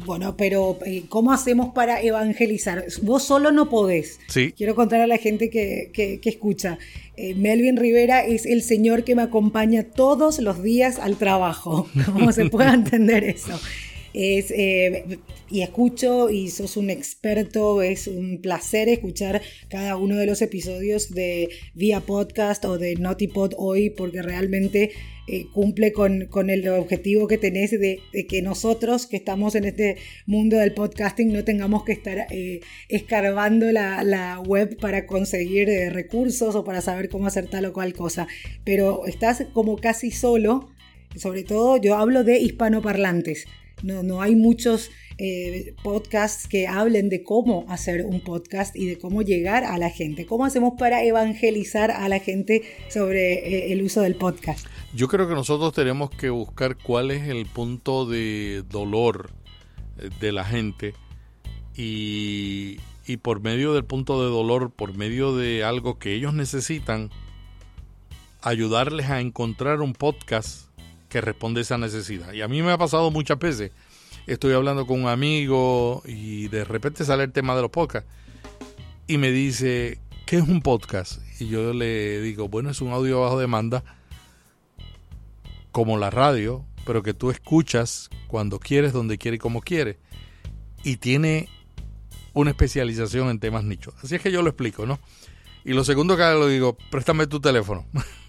Bueno, 0.06 0.36
pero 0.36 0.78
eh, 0.86 1.02
¿cómo 1.08 1.32
hacemos 1.32 1.74
para 1.74 2.00
evangelizar? 2.00 2.84
Vos 3.02 3.24
solo 3.24 3.50
no 3.50 3.68
podés. 3.68 4.20
Sí. 4.28 4.52
Quiero 4.52 4.76
contar 4.76 5.00
a 5.00 5.08
la 5.08 5.16
gente 5.18 5.50
que, 5.50 5.90
que, 5.92 6.20
escucha. 6.22 6.78
Eh, 7.16 7.34
Melvin 7.34 7.76
Rivera 7.78 8.24
es 8.24 8.46
el 8.46 8.62
señor 8.62 9.02
que 9.02 9.16
me 9.16 9.22
acompaña 9.22 9.82
todos 9.82 10.38
los 10.38 10.62
días 10.62 11.00
al 11.00 11.16
trabajo. 11.16 11.88
¿Cómo 12.12 12.30
se 12.30 12.48
puede 12.48 12.70
entender 12.70 13.24
eso? 13.24 13.58
Es, 14.14 14.50
eh, 14.50 15.18
y 15.50 15.62
escucho 15.62 16.30
y 16.30 16.48
sos 16.50 16.76
un 16.76 16.90
experto, 16.90 17.82
es 17.82 18.06
un 18.06 18.40
placer 18.40 18.88
escuchar 18.88 19.42
cada 19.68 19.96
uno 19.96 20.16
de 20.16 20.26
los 20.26 20.42
episodios 20.42 21.10
de 21.10 21.50
Vía 21.74 22.00
Podcast 22.00 22.64
o 22.64 22.78
de 22.78 22.96
Notipod 22.96 23.52
hoy 23.56 23.90
porque 23.90 24.22
realmente 24.22 24.90
eh, 25.30 25.46
cumple 25.52 25.92
con, 25.92 26.24
con, 26.26 26.48
el 26.48 26.66
objetivo 26.68 27.28
que 27.28 27.36
tenés 27.36 27.72
de, 27.72 28.00
que 28.30 28.40
nosotros 28.40 29.06
que 29.06 29.18
estamos 29.18 29.54
en 29.56 29.64
este 29.64 29.98
mundo 30.24 30.56
del 30.56 30.72
podcasting 30.72 31.30
no 31.34 31.44
tengamos 31.44 31.84
que 31.84 31.92
estar 31.92 32.26
eh, 32.30 32.60
escarbando 32.88 33.70
la, 33.70 34.02
la, 34.04 34.40
web 34.40 34.78
para 34.80 35.06
conseguir 35.06 35.68
eh, 35.68 35.90
recursos 35.90 36.54
o 36.54 36.64
para 36.64 36.80
saber 36.80 37.10
cómo 37.10 37.26
hacer 37.26 37.46
tal 37.46 37.66
o 37.66 37.74
cual 37.74 37.92
cosa. 37.92 38.26
Pero 38.64 39.04
estás 39.04 39.44
como 39.52 39.76
casi 39.76 40.12
solo, 40.12 40.70
sobre 41.14 41.42
todo 41.42 41.76
yo 41.76 41.96
hablo 41.96 42.24
de 42.24 42.38
hispanoparlantes. 42.38 43.44
No, 43.82 44.02
no 44.02 44.20
hay 44.22 44.34
muchos 44.36 44.90
podcasts 45.82 46.46
que 46.46 46.68
hablen 46.68 47.08
de 47.08 47.24
cómo 47.24 47.64
hacer 47.68 48.04
un 48.04 48.20
podcast 48.20 48.76
y 48.76 48.86
de 48.86 48.98
cómo 48.98 49.22
llegar 49.22 49.64
a 49.64 49.76
la 49.76 49.90
gente. 49.90 50.26
¿Cómo 50.26 50.44
hacemos 50.44 50.74
para 50.78 51.02
evangelizar 51.02 51.90
a 51.90 52.08
la 52.08 52.20
gente 52.20 52.62
sobre 52.88 53.72
el 53.72 53.82
uso 53.82 54.00
del 54.00 54.14
podcast? 54.14 54.66
Yo 54.94 55.08
creo 55.08 55.28
que 55.28 55.34
nosotros 55.34 55.72
tenemos 55.74 56.10
que 56.10 56.30
buscar 56.30 56.76
cuál 56.76 57.10
es 57.10 57.28
el 57.28 57.46
punto 57.46 58.06
de 58.06 58.62
dolor 58.70 59.30
eh, 59.98 60.10
de 60.20 60.32
la 60.32 60.44
gente 60.44 60.94
y, 61.76 62.78
y 63.06 63.16
por 63.18 63.40
medio 63.40 63.74
del 63.74 63.84
punto 63.84 64.22
de 64.24 64.30
dolor, 64.30 64.70
por 64.70 64.96
medio 64.96 65.36
de 65.36 65.64
algo 65.64 65.98
que 65.98 66.14
ellos 66.14 66.32
necesitan, 66.32 67.10
ayudarles 68.40 69.10
a 69.10 69.20
encontrar 69.20 69.80
un 69.80 69.92
podcast 69.92 70.67
que 71.08 71.20
responde 71.20 71.60
a 71.60 71.62
esa 71.62 71.78
necesidad. 71.78 72.32
Y 72.32 72.42
a 72.42 72.48
mí 72.48 72.62
me 72.62 72.72
ha 72.72 72.78
pasado 72.78 73.10
muchas 73.10 73.38
veces. 73.38 73.72
Estoy 74.26 74.52
hablando 74.52 74.86
con 74.86 75.02
un 75.02 75.08
amigo 75.08 76.02
y 76.04 76.48
de 76.48 76.64
repente 76.64 77.04
sale 77.04 77.24
el 77.24 77.32
tema 77.32 77.56
de 77.56 77.62
los 77.62 77.70
podcasts 77.70 78.08
y 79.06 79.16
me 79.16 79.30
dice, 79.30 79.98
¿qué 80.26 80.36
es 80.36 80.42
un 80.42 80.60
podcast? 80.60 81.20
Y 81.40 81.48
yo 81.48 81.72
le 81.72 82.20
digo, 82.20 82.48
bueno, 82.48 82.70
es 82.70 82.80
un 82.82 82.92
audio 82.92 83.22
bajo 83.22 83.38
demanda 83.38 83.82
como 85.72 85.96
la 85.96 86.10
radio, 86.10 86.64
pero 86.84 87.02
que 87.02 87.14
tú 87.14 87.30
escuchas 87.30 88.10
cuando 88.26 88.58
quieres, 88.58 88.92
donde 88.92 89.16
quieres 89.16 89.36
y 89.36 89.40
como 89.40 89.62
quieres. 89.62 89.96
Y 90.84 90.96
tiene 90.96 91.48
una 92.34 92.50
especialización 92.50 93.30
en 93.30 93.40
temas 93.40 93.64
nichos. 93.64 93.94
Así 94.02 94.14
es 94.14 94.20
que 94.20 94.30
yo 94.30 94.42
lo 94.42 94.50
explico, 94.50 94.84
¿no? 94.84 94.98
Y 95.64 95.72
lo 95.72 95.84
segundo 95.84 96.16
que 96.16 96.22
le 96.22 96.48
digo, 96.48 96.76
préstame 96.90 97.26
tu 97.26 97.40
teléfono. 97.40 97.86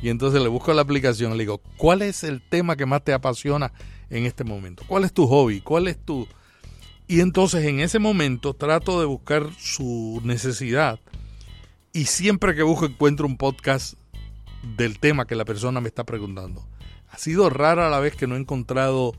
y 0.00 0.10
entonces 0.10 0.40
le 0.40 0.48
busco 0.48 0.72
la 0.72 0.82
aplicación, 0.82 1.32
le 1.32 1.44
digo, 1.44 1.60
¿cuál 1.76 2.02
es 2.02 2.24
el 2.24 2.40
tema 2.40 2.76
que 2.76 2.86
más 2.86 3.02
te 3.02 3.12
apasiona 3.12 3.72
en 4.10 4.26
este 4.26 4.44
momento? 4.44 4.84
¿Cuál 4.86 5.04
es 5.04 5.12
tu 5.12 5.26
hobby? 5.26 5.60
¿Cuál 5.60 5.88
es 5.88 5.98
tu...? 5.98 6.26
Y 7.06 7.20
entonces 7.20 7.64
en 7.64 7.80
ese 7.80 7.98
momento 7.98 8.54
trato 8.54 9.00
de 9.00 9.06
buscar 9.06 9.48
su 9.58 10.20
necesidad 10.24 11.00
y 11.92 12.04
siempre 12.04 12.54
que 12.54 12.62
busco 12.62 12.86
encuentro 12.86 13.26
un 13.26 13.36
podcast 13.36 13.94
del 14.76 14.98
tema 14.98 15.26
que 15.26 15.34
la 15.34 15.44
persona 15.44 15.80
me 15.80 15.88
está 15.88 16.04
preguntando. 16.04 16.66
Ha 17.10 17.18
sido 17.18 17.48
rara 17.48 17.88
la 17.88 17.98
vez 17.98 18.14
que 18.14 18.26
no 18.26 18.36
he 18.36 18.38
encontrado 18.38 19.14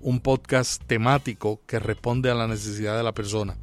un 0.00 0.20
podcast 0.20 0.82
temático 0.86 1.60
que 1.66 1.78
responde 1.78 2.30
a 2.30 2.34
la 2.34 2.46
necesidad 2.46 2.96
de 2.96 3.02
la 3.02 3.12
persona. 3.12 3.56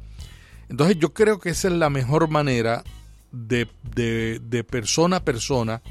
Entonces 0.68 0.98
yo 0.98 1.12
creo 1.14 1.40
que 1.40 1.50
esa 1.50 1.68
es 1.68 1.74
la 1.74 1.90
mejor 1.90 2.28
manera 2.28 2.84
de, 3.32 3.66
de 3.92 4.64
persona 4.64 5.16
a 5.16 5.24
persona. 5.24 5.82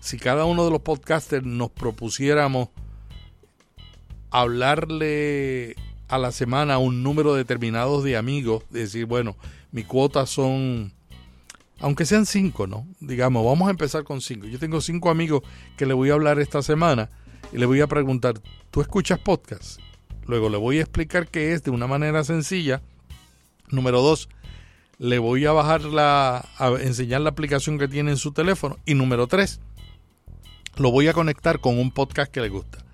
Si 0.00 0.18
cada 0.18 0.44
uno 0.44 0.64
de 0.64 0.70
los 0.70 0.80
podcasters 0.80 1.44
nos 1.44 1.70
propusiéramos 1.70 2.68
hablarle 4.30 5.76
a 6.08 6.18
la 6.18 6.32
semana 6.32 6.78
un 6.78 7.02
número 7.02 7.34
determinado 7.34 8.02
de 8.02 8.16
amigos, 8.16 8.64
decir, 8.70 9.06
bueno, 9.06 9.36
mi 9.72 9.84
cuota 9.84 10.26
son, 10.26 10.92
aunque 11.80 12.06
sean 12.06 12.26
cinco, 12.26 12.66
¿no? 12.66 12.86
Digamos, 13.00 13.44
vamos 13.44 13.68
a 13.68 13.70
empezar 13.70 14.04
con 14.04 14.20
cinco. 14.20 14.46
Yo 14.46 14.58
tengo 14.58 14.80
cinco 14.80 15.10
amigos 15.10 15.42
que 15.76 15.86
le 15.86 15.94
voy 15.94 16.10
a 16.10 16.14
hablar 16.14 16.38
esta 16.38 16.62
semana 16.62 17.10
y 17.52 17.58
le 17.58 17.66
voy 17.66 17.80
a 17.80 17.86
preguntar, 17.86 18.40
¿tú 18.70 18.80
escuchas 18.80 19.18
podcast? 19.18 19.80
Luego 20.26 20.48
le 20.48 20.58
voy 20.58 20.78
a 20.78 20.82
explicar 20.82 21.28
qué 21.28 21.52
es 21.52 21.62
de 21.62 21.70
una 21.70 21.86
manera 21.86 22.24
sencilla. 22.24 22.82
Número 23.70 24.00
dos, 24.00 24.28
le 24.98 25.18
voy 25.18 25.46
a 25.46 25.52
bajar 25.52 25.82
la, 25.82 26.46
a 26.58 26.68
enseñar 26.80 27.22
la 27.22 27.30
aplicación 27.30 27.78
que 27.78 27.88
tiene 27.88 28.10
en 28.12 28.16
su 28.16 28.32
teléfono. 28.32 28.78
Y 28.84 28.94
número 28.94 29.26
tres, 29.26 29.60
lo 30.78 30.90
voy 30.90 31.08
a 31.08 31.12
conectar 31.12 31.60
con 31.60 31.78
un 31.78 31.90
podcast 31.90 32.30
que 32.32 32.40
le 32.40 32.48
gusta. 32.48 32.84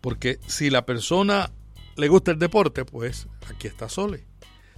Porque 0.00 0.38
si 0.46 0.70
la 0.70 0.84
persona 0.86 1.50
le 1.96 2.08
gusta 2.08 2.30
el 2.30 2.38
deporte, 2.38 2.84
pues 2.84 3.28
aquí 3.48 3.66
está 3.66 3.88
Sole. 3.88 4.24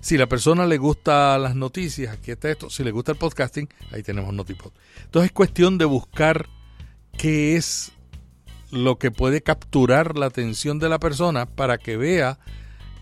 Si 0.01 0.19
la 0.19 0.27
persona 0.27 0.67
le 0.67 0.79
gusta 0.79 1.39
las 1.39 1.55
noticias, 1.55 2.13
aquí 2.13 2.33
está 2.33 2.51
esto. 2.51 2.69
Si 2.71 2.83
le 2.83 2.91
gusta 2.91 3.13
el 3.13 3.19
podcasting, 3.19 3.69
ahí 3.93 4.03
tenemos 4.03 4.35
Notipod. 4.35 4.73
Entonces 5.05 5.31
es 5.31 5.33
cuestión 5.33 5.79
de 5.79 5.85
buscar 5.85 6.49
qué 7.17 7.57
es 7.57 7.93
lo 8.73 8.99
que 8.99 9.11
puede 9.11 9.43
capturar 9.43 10.19
la 10.19 10.27
atención 10.27 10.81
de 10.81 10.89
la 10.89 10.99
persona 10.99 11.47
para 11.47 11.79
que 11.79 11.97
vea 11.97 12.41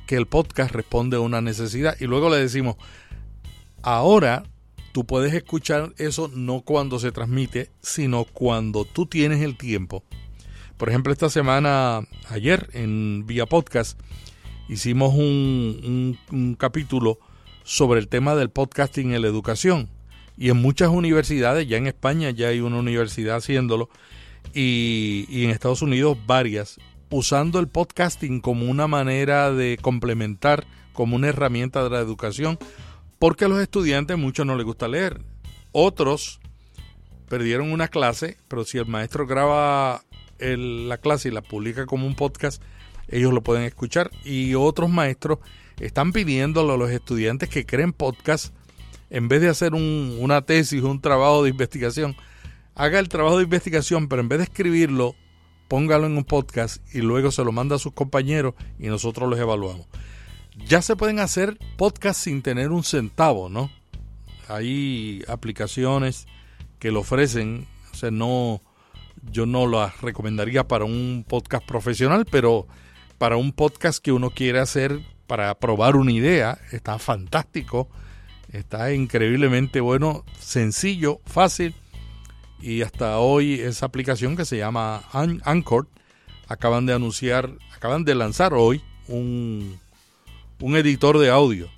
que 0.07 0.17
el 0.17 0.27
podcast 0.27 0.73
responde 0.73 1.17
a 1.17 1.21
una 1.21 1.41
necesidad. 1.41 1.97
Y 2.01 2.05
luego 2.05 2.29
le 2.29 2.37
decimos, 2.37 2.77
ahora 3.83 4.43
tú 4.93 5.05
puedes 5.05 5.35
escuchar 5.35 5.93
eso 5.99 6.31
no 6.35 6.63
cuando 6.63 6.99
se 6.99 7.13
transmite, 7.13 7.71
sino 7.83 8.25
cuando 8.25 8.85
tú 8.85 9.07
tienes 9.07 9.41
el 9.43 9.57
tiempo 9.57 10.05
por 10.81 10.89
ejemplo, 10.89 11.13
esta 11.13 11.29
semana, 11.29 12.09
ayer 12.31 12.71
en 12.73 13.27
Vía 13.27 13.45
Podcast, 13.45 14.01
hicimos 14.67 15.13
un, 15.13 16.57
capítulo 16.59 17.19
sobre 17.65 18.01
el 18.01 18.09
tema 18.09 18.35
del 18.35 18.49
podcasting 18.49 19.13
en 19.13 19.21
la 19.21 19.29
educación. 19.29 19.91
Y 20.39 20.49
en 20.49 20.57
muchas 20.57 20.89
universidades, 20.89 21.69
ya 21.69 21.77
en 21.77 21.87
España 21.87 22.31
ya 22.31 22.49
hay 22.49 22.61
una 22.61 22.79
universidad 22.79 23.37
haciéndolo, 23.37 23.91
y, 24.55 25.27
y 25.29 25.45
en 25.45 25.51
Estados 25.51 25.83
Unidos 25.83 26.17
varias, 26.27 26.79
usando 27.11 27.59
el 27.59 27.69
podcasting 27.69 28.41
como 28.41 28.65
una 28.65 28.87
manera 28.87 29.53
de 29.53 29.79
complementar, 29.83 30.67
como 30.95 31.15
una 31.15 31.29
herramienta 31.29 31.85
de 31.85 31.91
la 31.91 31.99
educación, 31.99 32.59
porque 33.21 33.45
a 33.45 33.49
los 33.49 33.61
estudiantes 33.61 34.17
muchos 34.17 34.47
no 34.47 34.57
les 34.57 34.65
gusta 34.65 34.89
leer. 34.89 35.21
Otros 35.73 36.41
perdieron 37.29 37.71
una 37.71 37.89
clase, 37.89 38.39
pero 38.49 38.65
si 38.65 38.79
el 38.79 38.87
maestro 38.87 39.27
graba 39.27 40.03
la 40.39 40.97
clase 40.97 41.29
y 41.29 41.31
la 41.31 41.43
publica 41.43 41.85
como 41.85 42.07
un 42.07 42.15
podcast, 42.15 42.63
ellos 43.09 43.35
lo 43.35 43.43
pueden 43.43 43.65
escuchar. 43.65 44.11
Y 44.25 44.55
otros 44.55 44.89
maestros 44.89 45.39
están 45.79 46.13
pidiéndole 46.13 46.73
a 46.73 46.79
los 46.79 46.91
estudiantes 46.91 47.51
que 47.51 47.67
creen 47.67 47.93
podcast, 47.93 48.55
en 49.11 49.29
vez 49.29 49.43
de 49.43 49.51
hacer 49.51 49.75
una 49.75 50.41
tesis, 50.47 50.83
un 50.83 51.03
trabajo 51.03 51.43
de 51.43 51.51
investigación, 51.51 52.17
haga 52.75 52.99
el 52.99 53.11
trabajo 53.11 53.37
de 53.37 53.45
investigación, 53.45 54.09
pero 54.09 54.23
en 54.23 54.31
vez 54.31 54.39
de 54.39 54.45
escribirlo, 54.45 55.15
póngalo 55.69 56.07
en 56.07 56.17
un 56.17 56.25
podcast 56.25 56.83
y 56.95 57.03
luego 57.03 57.31
se 57.31 57.45
lo 57.45 57.53
manda 57.53 57.77
a 57.77 57.81
sus 57.81 57.93
compañeros 57.93 58.55
y 58.79 58.87
nosotros 58.87 59.29
los 59.29 59.39
evaluamos. 59.39 59.87
Ya 60.67 60.83
se 60.83 60.97
pueden 60.97 61.19
hacer 61.19 61.59
podcasts 61.77 62.25
sin 62.25 62.43
tener 62.43 62.71
un 62.71 62.85
centavo, 62.85 63.49
¿no? 63.49 63.71
Hay 64.49 65.25
aplicaciones 65.29 66.27
que 66.79 66.91
lo 66.91 67.01
ofrecen, 67.01 67.67
o 67.93 67.97
sea, 67.97 68.11
no, 68.11 68.61
yo 69.31 69.47
no 69.47 69.67
las 69.67 70.01
recomendaría 70.01 70.67
para 70.67 70.85
un 70.85 71.25
podcast 71.29 71.65
profesional, 71.67 72.27
pero 72.31 72.67
para 73.19 73.37
un 73.37 73.53
podcast 73.53 74.03
que 74.03 74.13
uno 74.13 74.31
quiere 74.31 74.61
hacer 74.61 75.01
para 75.27 75.55
probar 75.57 75.97
una 75.97 76.11
idea, 76.11 76.59
está 76.73 76.99
fantástico, 76.99 77.89
está 78.51 78.93
increíblemente 78.93 79.81
bueno, 79.81 80.25
sencillo, 80.39 81.21
fácil. 81.27 81.75
Y 82.61 82.83
hasta 82.83 83.19
hoy 83.19 83.55
esa 83.61 83.87
aplicación 83.87 84.37
que 84.37 84.45
se 84.45 84.59
llama 84.59 85.05
Anchor, 85.13 85.87
acaban 86.49 86.87
de 86.87 86.95
anunciar, 86.95 87.51
acaban 87.75 88.05
de 88.05 88.15
lanzar 88.15 88.55
hoy 88.55 88.83
un, 89.07 89.79
un 90.61 90.77
editor 90.77 91.19
de 91.19 91.31
audio. 91.31 91.69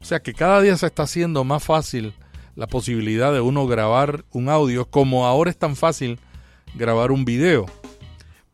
O 0.00 0.04
sea 0.04 0.20
que 0.20 0.34
cada 0.34 0.60
día 0.60 0.76
se 0.76 0.86
está 0.86 1.04
haciendo 1.04 1.44
más 1.44 1.64
fácil 1.64 2.14
la 2.56 2.66
posibilidad 2.66 3.32
de 3.32 3.40
uno 3.40 3.66
grabar 3.66 4.24
un 4.30 4.48
audio, 4.48 4.84
como 4.86 5.26
ahora 5.26 5.50
es 5.50 5.56
tan 5.56 5.76
fácil 5.76 6.18
grabar 6.74 7.10
un 7.10 7.24
video. 7.24 7.66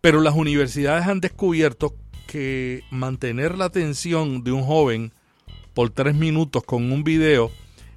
Pero 0.00 0.20
las 0.20 0.34
universidades 0.34 1.06
han 1.06 1.20
descubierto 1.20 1.94
que 2.26 2.84
mantener 2.90 3.58
la 3.58 3.66
atención 3.66 4.44
de 4.44 4.52
un 4.52 4.62
joven 4.62 5.12
por 5.74 5.90
tres 5.90 6.14
minutos 6.14 6.62
con 6.62 6.92
un 6.92 7.04
video 7.04 7.50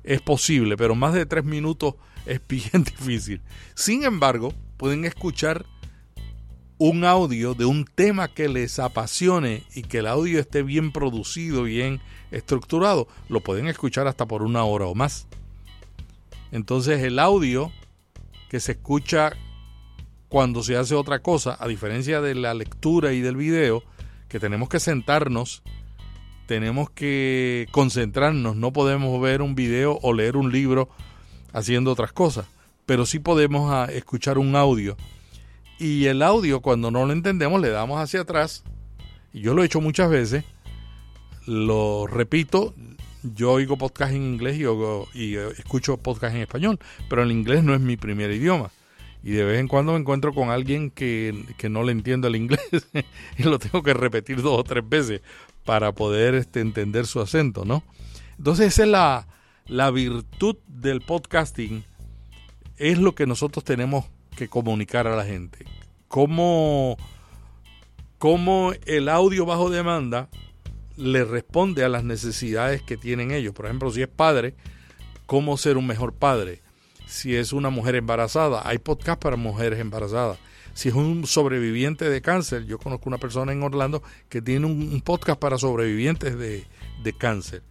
es 0.04 0.22
posible, 0.22 0.76
pero 0.76 0.96
más 0.96 1.14
de 1.14 1.26
tres 1.26 1.46
minutos 1.46 1.96
es 2.26 2.42
bien 2.48 2.84
difícil. 2.84 3.42
Sin 3.76 4.04
embargo, 4.04 4.54
pueden 4.78 5.06
escuchar 5.06 5.66
un 6.86 7.06
audio 7.06 7.54
de 7.54 7.64
un 7.64 7.86
tema 7.86 8.28
que 8.28 8.50
les 8.50 8.78
apasione 8.78 9.64
y 9.74 9.84
que 9.84 10.00
el 10.00 10.08
audio 10.08 10.38
esté 10.38 10.64
bien 10.64 10.92
producido, 10.92 11.64
bien 11.64 12.02
estructurado, 12.30 13.08
lo 13.30 13.40
pueden 13.40 13.70
escuchar 13.70 14.06
hasta 14.06 14.26
por 14.26 14.44
una 14.44 14.66
hora 14.66 14.88
o 14.88 14.94
más. 14.94 15.26
Entonces 16.52 17.02
el 17.04 17.20
audio 17.20 17.72
que 18.50 18.60
se 18.60 18.74
escucha 18.74 19.32
cuando 20.28 20.62
se 20.62 20.76
hace 20.76 20.94
otra 20.94 21.20
cosa, 21.20 21.56
a 21.58 21.70
diferencia 21.70 22.20
de 22.20 22.36
la 22.36 22.54
lectura 22.54 23.14
y 23.14 23.22
del 23.22 23.38
video, 23.38 23.82
que 24.28 24.42
tenemos 24.42 24.68
que 24.68 24.82
sentarnos, 24.82 25.64
tenemos 26.48 26.90
que 26.90 27.66
concentrarnos, 27.72 28.58
no 28.58 28.74
podemos 28.74 29.22
ver 29.22 29.42
un 29.42 29.56
video 29.56 30.00
o 30.02 30.12
leer 30.12 30.36
un 30.36 30.52
libro 30.52 30.90
haciendo 31.54 31.94
otras 31.94 32.12
cosas, 32.12 32.46
pero 32.86 33.06
sí 33.06 33.20
podemos 33.20 33.72
ah, 33.72 33.88
escuchar 33.90 34.38
un 34.38 34.58
audio. 34.58 34.98
Y 35.84 36.06
el 36.06 36.22
audio, 36.22 36.62
cuando 36.62 36.92
no 36.92 37.06
lo 37.06 37.12
entendemos, 37.12 37.60
le 37.60 37.68
damos 37.68 38.00
hacia 38.00 38.22
atrás, 38.22 38.64
y 39.34 39.42
yo 39.42 39.54
lo 39.54 39.64
he 39.64 39.66
hecho 39.66 39.82
muchas 39.82 40.10
veces, 40.10 40.46
lo 41.46 42.08
repito, 42.08 42.74
yo 43.22 43.52
oigo 43.52 43.78
podcast 43.78 44.14
en 44.14 44.24
inglés 44.24 44.56
y, 44.56 44.62
y 45.20 45.36
eh, 45.36 45.50
escucho 45.58 45.98
podcast 45.98 46.38
en 46.38 46.42
español, 46.44 46.80
pero 47.10 47.24
el 47.24 47.34
inglés 47.34 47.66
no 47.66 47.76
es 47.76 47.82
mi 47.82 47.98
primer 47.98 48.32
idioma. 48.32 48.72
Y 49.24 49.32
de 49.32 49.44
vez 49.44 49.60
en 49.60 49.68
cuando 49.68 49.92
me 49.92 50.00
encuentro 50.00 50.34
con 50.34 50.52
alguien 50.52 50.90
que, 50.90 51.36
no 51.70 51.84
le 51.84 51.92
entiendo 51.92 52.30
el 52.30 52.38
inglés 52.38 52.62
y 53.38 53.44
lo 53.44 53.60
tengo 53.60 53.84
que 53.84 53.94
repetir 53.94 54.42
dos 54.42 54.58
o 54.58 54.64
tres 54.64 54.88
veces 54.88 55.20
para 55.66 55.92
poder 55.92 56.34
este, 56.36 56.62
entender 56.62 57.08
su 57.08 57.20
acento, 57.20 57.66
¿no? 57.66 57.84
Entonces 58.38 58.68
esa 58.68 58.84
es 58.84 58.90
la, 58.90 59.28
la 59.68 59.92
virtud 59.92 60.56
del 60.66 61.02
podcasting, 61.02 61.84
es 62.78 63.00
lo 63.00 63.16
que 63.16 63.28
nosotros 63.28 63.66
tenemos 63.66 64.06
que 64.34 64.48
comunicar 64.48 65.08
a 65.08 65.16
la 65.16 65.26
gente. 65.26 65.66
Cómo, 66.08 66.98
cómo 68.18 68.74
el 68.86 69.10
audio 69.10 69.46
bajo 69.46 69.70
demanda 69.70 70.30
le 70.96 71.24
responde 71.26 71.84
a 71.84 71.90
las 71.90 72.04
necesidades 72.04 72.82
que 72.82 72.98
tienen 72.98 73.32
ellos. 73.32 73.54
Por 73.54 73.66
ejemplo, 73.66 73.92
si 73.92 74.02
es 74.02 74.08
padre, 74.08 74.56
cómo 75.26 75.58
ser 75.58 75.78
un 75.78 75.88
mejor 75.88 76.14
padre 76.14 76.62
si 77.14 77.36
es 77.36 77.54
una 77.54 77.70
mujer 77.70 77.96
embarazada. 77.96 78.68
Hay 78.68 78.80
podcast 78.80 79.22
para 79.22 79.36
mujeres 79.36 79.80
embarazadas. 79.80 80.40
Si 80.74 80.90
es 80.90 80.96
un 80.96 81.28
sobreviviente 81.28 82.10
de 82.10 82.22
cáncer, 82.22 82.66
yo 82.66 82.80
conozco 82.80 83.08
una 83.08 83.20
persona 83.20 83.52
en 83.52 83.62
Orlando 83.62 84.02
que 84.30 84.42
tiene 84.42 84.66
un, 84.66 85.00
podcast 85.02 85.40
para 85.40 85.60
sobrevivientes 85.60 86.36
de, 86.38 86.66
de 87.04 87.14
cáncer. 87.14 87.62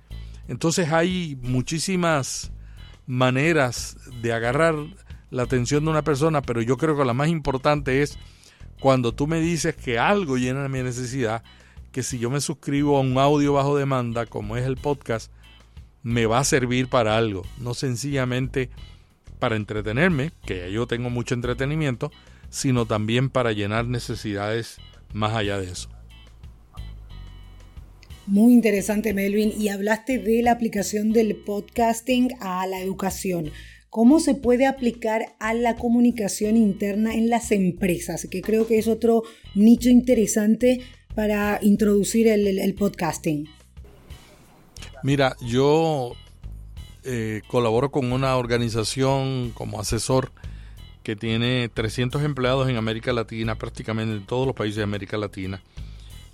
Entonces 0.46 0.92
hay 0.92 1.37
muchísimas 1.42 2.53
maneras 3.07 3.96
de 4.20 4.33
agarrar 4.33 4.77
la 5.33 5.45
atención 5.45 5.85
de 5.85 5.90
una 5.90 6.05
persona, 6.05 6.42
pero 6.42 6.61
yo 6.61 6.77
creo 6.77 6.97
que 6.97 7.07
la 7.07 7.14
más 7.14 7.29
importante 7.29 8.03
es 8.03 8.18
cuando 8.81 9.14
tú 9.14 9.27
me 9.27 9.40
dices 9.40 9.75
que 9.75 9.99
algo 9.99 10.37
llena 10.37 10.68
mi 10.68 10.83
necesidad, 10.83 11.42
que 11.90 12.03
si 12.03 12.18
yo 12.18 12.29
me 12.29 12.40
suscribo 12.40 12.99
a 12.99 13.01
un 13.01 13.16
audio 13.16 13.55
bajo 13.55 13.77
demanda, 13.77 14.27
como 14.27 14.59
es 14.59 14.66
el 14.66 14.77
podcast, 14.77 15.33
me 16.03 16.27
va 16.27 16.38
a 16.38 16.45
servir 16.45 16.88
para 16.88 17.16
algo, 17.16 17.47
no 17.59 17.73
sencillamente 17.73 18.68
para 19.38 19.57
entretenerme, 19.57 20.33
que 20.45 20.71
yo 20.71 20.87
tengo 20.87 21.09
mucho 21.09 21.35
entretenimiento, 21.35 22.12
sino 22.51 22.85
también 22.85 23.31
para 23.31 23.53
llenar 23.53 23.87
necesidades 23.87 24.77
más 25.14 25.35
allá 25.35 25.59
de 25.59 25.71
eso. 25.71 25.88
Muy 28.27 28.53
interesante, 28.53 29.14
Melvin. 29.14 29.53
Y 29.59 29.68
hablaste 29.68 30.18
de 30.18 30.42
la 30.42 30.53
aplicación 30.53 31.12
del 31.12 31.37
podcasting 31.37 32.35
a 32.40 32.66
la 32.66 32.81
educación. 32.81 33.51
¿Cómo 33.92 34.20
se 34.20 34.35
puede 34.35 34.64
aplicar 34.64 35.37
a 35.38 35.52
la 35.52 35.76
comunicación 35.76 36.57
interna 36.57 37.12
en 37.12 37.28
las 37.28 37.52
empresas? 37.52 38.26
Que 38.31 38.40
creo 38.40 38.66
que 38.66 38.78
es 38.78 38.88
otro 38.88 39.22
nicho 39.55 39.90
interesante 39.90 40.81
para 41.14 41.59
introducir 41.61 42.26
el, 42.26 42.74
podcasting? 42.74 43.50
Mira, 45.02 45.37
yo 45.42 46.14
eh, 47.05 47.42
colaboro 47.48 47.90
con 47.90 48.12
una 48.12 48.35
organización 48.38 49.50
como 49.52 49.78
asesor 49.78 50.33
que 51.02 51.14
tiene 51.14 51.68
300 51.68 52.22
empleados 52.22 52.70
en 52.70 52.76
América 52.76 53.12
Latina, 53.12 53.57
prácticamente 53.57 54.16
en 54.16 54.24
todos 54.24 54.46
los 54.46 54.57
países 54.57 54.76
de 54.76 54.85
América 54.85 55.18
Latina. 55.18 55.62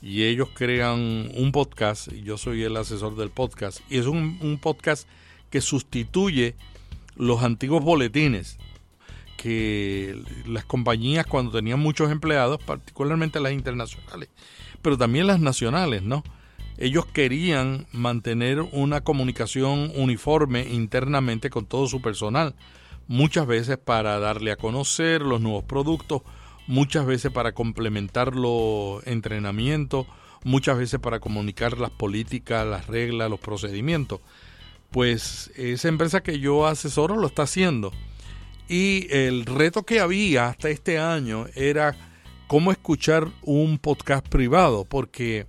Y 0.01 0.23
ellos 0.23 0.49
crean 0.55 1.33
un 1.35 1.51
podcast, 1.51 2.13
y 2.13 2.23
yo 2.23 2.39
soy 2.39 2.63
el 2.63 2.77
asesor 2.77 3.17
del 3.17 3.31
podcast, 3.31 3.81
y 3.91 3.99
es 3.99 4.07
un, 4.07 4.39
un 4.43 4.59
podcast 4.59 5.09
que 5.51 5.61
sustituye 5.61 6.55
los 7.19 7.43
antiguos 7.43 7.85
boletines 7.85 8.59
que 9.37 10.21
las 10.47 10.65
compañías 10.65 11.27
cuando 11.27 11.53
tenían 11.53 11.79
muchos 11.79 12.11
empleados, 12.11 12.61
particularmente 12.63 13.39
las 13.41 13.53
internacionales, 13.53 14.31
pero 14.83 14.99
también 14.99 15.27
las 15.27 15.41
nacionales, 15.41 16.03
¿no? 16.03 16.25
Ellos 16.77 17.07
querían 17.07 17.87
mantener 17.93 18.61
una 18.61 19.03
comunicación 19.03 19.93
uniforme 19.95 20.63
internamente 20.71 21.51
con 21.51 21.67
todo 21.67 21.87
su 21.87 22.01
personal, 22.01 22.55
muchas 23.07 23.47
veces 23.47 23.79
para 23.79 24.19
darle 24.19 24.53
a 24.53 24.57
conocer 24.57 25.23
los 25.23 25.41
nuevos 25.41 25.65
productos, 25.65 26.23
muchas 26.67 27.07
veces 27.07 27.33
para 27.33 27.53
complementar 27.53 28.35
los 28.37 29.07
entrenamientos, 29.07 30.07
muchas 30.45 30.79
veces 30.79 31.01
para 31.01 31.21
comunicar 31.21 31.79
las 31.79 31.91
políticas, 31.91 32.67
las 32.67 32.87
reglas, 32.87 33.31
los 33.31 33.41
procedimientos. 33.41 34.21
Pues 34.91 35.51
esa 35.57 35.89
empresa 35.89 36.23
que 36.23 36.41
yo 36.41 36.67
asesoro 36.67 37.17
lo 37.17 37.27
está 37.27 37.43
haciendo. 37.43 37.93
Y 38.69 39.07
el 39.11 39.47
reto 39.47 39.83
que 39.85 40.01
había 40.01 40.49
hasta 40.49 40.69
este 40.69 40.99
año 40.99 41.47
era 41.55 41.97
cómo 42.47 42.73
escuchar 42.73 43.29
un 43.43 43.79
podcast 43.79 44.27
privado, 44.29 44.85
porque 44.85 45.47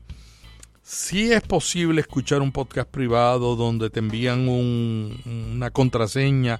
sí 0.84 1.32
es 1.32 1.42
posible 1.42 2.02
escuchar 2.02 2.42
un 2.42 2.52
podcast 2.52 2.90
privado 2.90 3.56
donde 3.56 3.90
te 3.90 4.00
envían 4.00 4.48
una 4.48 5.70
contraseña 5.72 6.60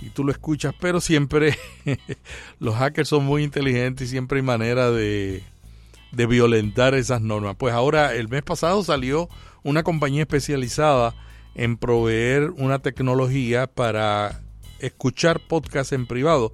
y 0.00 0.10
tú 0.10 0.24
lo 0.24 0.32
escuchas, 0.32 0.74
pero 0.80 1.00
siempre 1.00 1.56
los 2.60 2.74
hackers 2.74 3.08
son 3.08 3.24
muy 3.24 3.42
inteligentes 3.42 4.08
y 4.08 4.10
siempre 4.10 4.38
hay 4.38 4.44
manera 4.44 4.90
de, 4.90 5.42
de 6.12 6.26
violentar 6.26 6.94
esas 6.94 7.20
normas. 7.20 7.56
Pues 7.56 7.74
ahora, 7.74 8.14
el 8.14 8.28
mes 8.28 8.42
pasado 8.42 8.82
salió 8.82 9.28
una 9.62 9.82
compañía 9.82 10.22
especializada 10.22 11.14
en 11.56 11.78
proveer 11.78 12.50
una 12.50 12.80
tecnología 12.80 13.66
para 13.66 14.42
escuchar 14.78 15.40
podcast 15.40 15.92
en 15.92 16.06
privado, 16.06 16.52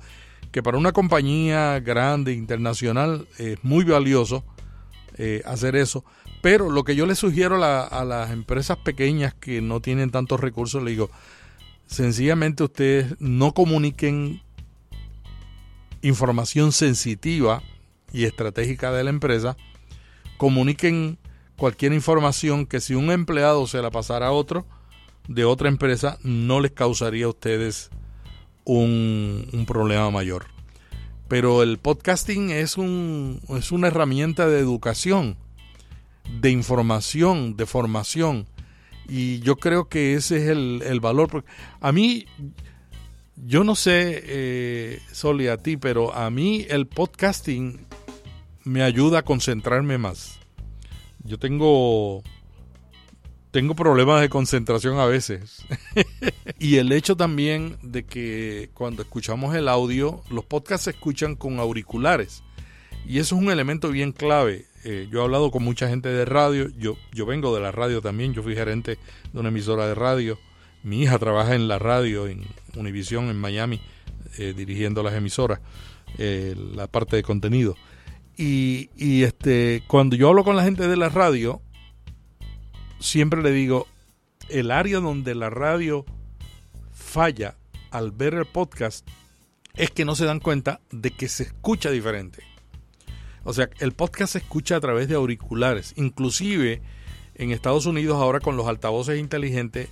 que 0.53 0.63
para 0.63 0.79
una 0.79 0.93
compañía 0.93 1.81
grande, 1.81 2.33
internacional, 2.35 3.27
es 3.37 3.63
muy 3.65 3.85
valioso 3.85 4.45
eh, 5.19 5.43
hacer 5.45 5.75
eso. 5.75 6.05
Pero 6.41 6.71
lo 6.71 6.85
que 6.85 6.95
yo 6.95 7.07
le 7.07 7.17
sugiero 7.17 7.63
a, 7.63 8.05
las 8.05 8.31
empresas 8.31 8.79
pequeñas 8.79 9.35
que 9.35 9.61
no 9.61 9.81
tienen 9.81 10.11
tantos 10.11 10.39
recursos, 10.39 10.83
le 10.83 10.93
digo, 10.93 11.11
sencillamente 11.87 12.63
ustedes 12.63 13.17
no 13.19 13.55
comuniquen 13.55 14.41
información 16.01 16.71
sensitiva 16.71 17.61
y 18.13 18.25
estratégica 18.25 18.93
de 18.93 19.03
la 19.03 19.11
empresa, 19.11 19.57
comuniquen 20.37 21.19
cualquier 21.57 21.93
información 21.93 22.67
que 22.67 22.81
si 22.81 22.95
un 22.95 23.11
empleado 23.11 23.67
se 23.67 23.83
la 23.83 23.91
pasara 23.91 24.29
a 24.29 24.33
otro, 24.33 24.65
de 25.29 25.45
otra 25.45 25.69
empresa 25.69 26.19
no 26.23 26.61
les 26.61 26.73
causaría 26.73 27.27
a 27.27 27.31
ustedes 27.31 27.91
un, 28.65 29.65
problema 29.67 30.11
mayor. 30.11 30.47
Pero 31.29 31.63
el 31.63 31.79
podcasting 31.79 32.51
es, 32.51 32.77
un, 32.77 33.41
es 33.57 33.73
una 33.73 33.89
herramienta 33.89 34.47
de 34.47 34.59
educación, 34.59 35.37
de 36.41 36.51
información, 36.51 37.57
de 37.57 37.67
formación. 37.67 38.47
Y 39.09 39.41
yo 39.41 39.57
creo 39.57 39.89
que 39.89 40.15
ese 40.15 40.37
es 40.37 40.49
el, 40.49 41.01
valor. 41.01 41.45
A 41.81 41.93
mí, 41.93 42.27
yo 43.37 43.65
no 43.65 43.75
sé, 43.75 44.23
eh, 44.25 45.01
Soli, 45.11 45.49
a 45.49 45.57
ti, 45.57 45.77
pero 45.77 46.15
a 46.15 46.31
mí 46.31 46.67
el 46.69 46.87
podcasting 46.87 47.87
me 48.65 48.83
ayuda 48.83 49.21
a 49.21 49.25
concentrarme 49.25 49.99
más. 49.99 50.39
Yo 51.25 51.39
tengo 51.39 52.23
tengo 53.53 53.75
problemas 53.77 54.23
de 54.23 54.31
concentración 54.31 54.99
a 54.99 55.05
veces. 55.05 55.65
y 56.59 56.77
el 56.77 56.91
hecho 56.91 57.17
también 57.17 57.77
de 57.83 58.05
que 58.05 58.71
cuando 58.73 59.03
escuchamos 59.03 59.55
el 59.55 59.69
audio, 59.69 60.23
los 60.31 60.45
podcasts 60.47 60.85
se 60.85 60.91
escuchan 60.91 61.37
con 61.37 61.61
auriculares. 61.61 62.43
Y 63.07 63.19
eso 63.19 63.37
es 63.37 63.43
un 63.43 63.51
elemento 63.51 63.91
bien 63.91 64.13
clave. 64.13 64.65
Eh, 64.85 65.07
yo 65.13 65.21
he 65.21 65.23
hablado 65.23 65.51
con 65.51 65.63
mucha 65.63 65.87
gente 65.87 66.09
de 66.09 66.25
radio, 66.25 66.69
yo, 66.79 66.97
yo 67.13 67.27
vengo 67.27 67.55
de 67.55 67.61
la 67.61 67.71
radio 67.73 68.01
también, 68.01 68.33
yo 68.33 68.43
fui 68.43 68.55
gerente 68.55 68.99
de 69.33 69.39
una 69.39 69.51
emisora 69.51 69.87
de 69.87 69.95
radio. 69.95 70.39
Mi 70.83 71.03
hija 71.03 71.19
trabaja 71.19 71.55
en 71.55 71.69
la 71.69 71.79
radio, 71.79 72.27
en 72.27 72.45
Univision, 72.75 73.29
en 73.29 73.37
Miami, 73.37 73.83
eh, 74.39 74.55
dirigiendo 74.57 75.03
las 75.03 75.13
emisoras, 75.13 75.61
eh, 76.17 76.57
la 76.75 76.87
parte 76.87 77.17
de 77.17 77.23
contenido. 77.23 77.77
Y, 78.39 78.89
y 78.97 79.25
este, 79.25 79.85
cuando 79.89 80.17
yo 80.17 80.31
hablo 80.31 80.43
con 80.43 80.57
la 80.57 80.65
gente 80.65 80.89
de 80.89 80.97
la 80.97 81.11
radio, 81.11 81.61
siempre 83.03 83.43
le 83.43 83.51
digo, 83.51 83.87
el 84.49 84.71
área 84.71 85.01
donde 85.01 85.35
la 85.35 85.51
radio 85.51 86.05
falla 86.93 87.57
al 87.91 88.13
ver 88.13 88.35
el 88.35 88.47
podcast 88.47 89.07
es 89.75 89.91
que 89.91 90.05
no 90.05 90.15
se 90.15 90.25
dan 90.25 90.41
cuenta 90.41 90.81
de 90.91 91.11
que 91.11 91.29
se 91.29 91.45
escucha 91.45 91.91
diferente. 91.91 92.43
O 93.45 93.53
sea, 93.53 93.69
el 93.81 93.93
podcast 93.93 94.33
se 94.33 94.39
escucha 94.39 94.77
a 94.77 94.81
través 94.81 95.09
de 95.09 95.17
auriculares. 95.17 95.95
Inclusive 95.97 96.81
en 97.35 97.51
Estados 97.51 97.87
Unidos 97.87 98.21
ahora 98.21 98.41
con 98.41 98.57
los 98.57 98.69
altavoces 98.69 99.19
inteligentes, 99.19 99.89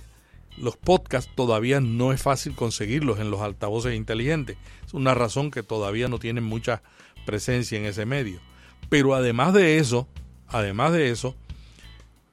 los 0.57 0.77
podcasts 0.77 1.31
todavía 1.35 1.81
no 1.81 2.13
es 2.13 2.21
fácil 2.21 2.55
conseguirlos 2.55 3.19
en 3.19 3.31
los 3.31 3.41
altavoces 3.41 3.95
inteligentes. 3.95 4.57
Es 4.85 4.93
una 4.93 5.13
razón 5.13 5.51
que 5.51 5.63
todavía 5.63 6.07
no 6.07 6.19
tienen 6.19 6.43
mucha 6.43 6.81
presencia 7.25 7.77
en 7.77 7.85
ese 7.85 8.05
medio. 8.05 8.39
Pero 8.89 9.15
además 9.15 9.53
de 9.53 9.79
eso, 9.79 10.07
además 10.47 10.93
de 10.93 11.09
eso, 11.09 11.35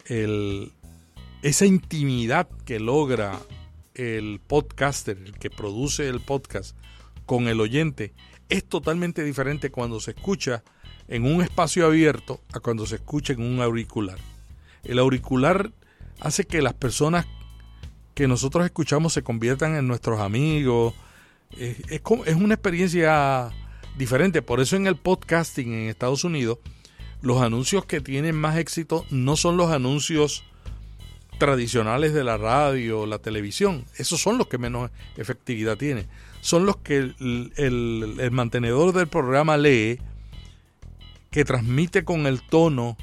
el, 0.08 0.72
esa 1.42 1.66
intimidad 1.66 2.48
que 2.64 2.80
logra 2.80 3.38
el 3.94 4.40
podcaster, 4.46 5.18
el 5.18 5.32
que 5.38 5.50
produce 5.50 6.08
el 6.08 6.20
podcast 6.20 6.76
con 7.26 7.48
el 7.48 7.60
oyente, 7.60 8.14
es 8.48 8.64
totalmente 8.64 9.22
diferente 9.22 9.70
cuando 9.70 10.00
se 10.00 10.12
escucha 10.12 10.62
en 11.08 11.24
un 11.24 11.42
espacio 11.42 11.86
abierto 11.86 12.40
a 12.52 12.60
cuando 12.60 12.86
se 12.86 12.96
escucha 12.96 13.32
en 13.32 13.42
un 13.42 13.60
auricular. 13.60 14.18
El 14.84 14.98
auricular 14.98 15.72
hace 16.20 16.44
que 16.44 16.62
las 16.62 16.74
personas 16.74 17.26
que 18.14 18.26
nosotros 18.26 18.64
escuchamos 18.64 19.12
se 19.12 19.22
conviertan 19.22 19.76
en 19.76 19.86
nuestros 19.86 20.20
amigos. 20.20 20.94
Es, 21.56 21.78
es 21.88 22.34
una 22.34 22.54
experiencia 22.54 23.50
diferente. 23.96 24.42
Por 24.42 24.60
eso 24.60 24.76
en 24.76 24.86
el 24.86 24.96
podcasting 24.96 25.72
en 25.72 25.88
Estados 25.88 26.24
Unidos 26.24 26.58
los 27.20 27.42
anuncios 27.42 27.84
que 27.84 28.00
tienen 28.00 28.36
más 28.36 28.56
éxito 28.56 29.04
no 29.10 29.36
son 29.36 29.56
los 29.56 29.70
anuncios 29.70 30.44
tradicionales 31.38 32.12
de 32.12 32.24
la 32.24 32.36
radio, 32.36 33.06
la 33.06 33.18
televisión. 33.18 33.84
Esos 33.96 34.20
son 34.20 34.38
los 34.38 34.48
que 34.48 34.58
menos 34.58 34.90
efectividad 35.16 35.76
tienen. 35.76 36.06
Son 36.40 36.66
los 36.66 36.76
que 36.76 36.96
el, 36.96 38.28
mantenedor 38.32 38.92
del 38.92 39.08
programa 39.08 39.56
lee, 39.56 40.00
que 41.30 41.44
transmite 41.44 42.04
con 42.04 42.26
el 42.26 42.42
tono, 42.42 42.96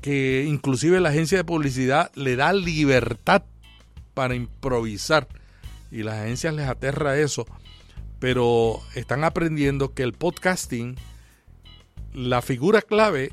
que 0.00 0.44
inclusive 0.46 1.00
la 1.00 1.10
agencia 1.10 1.38
de 1.38 1.44
publicidad 1.44 2.10
le 2.14 2.36
da 2.36 2.52
libertad 2.52 3.44
para 4.14 4.34
improvisar. 4.34 5.28
Y 5.90 6.02
las 6.02 6.16
agencias 6.16 6.54
les 6.54 6.68
aterra 6.68 7.18
eso. 7.18 7.46
Pero 8.18 8.80
están 8.94 9.24
aprendiendo 9.24 9.92
que 9.92 10.02
el 10.02 10.14
podcasting 10.14 10.96
la 12.16 12.40
figura 12.40 12.80
clave 12.80 13.32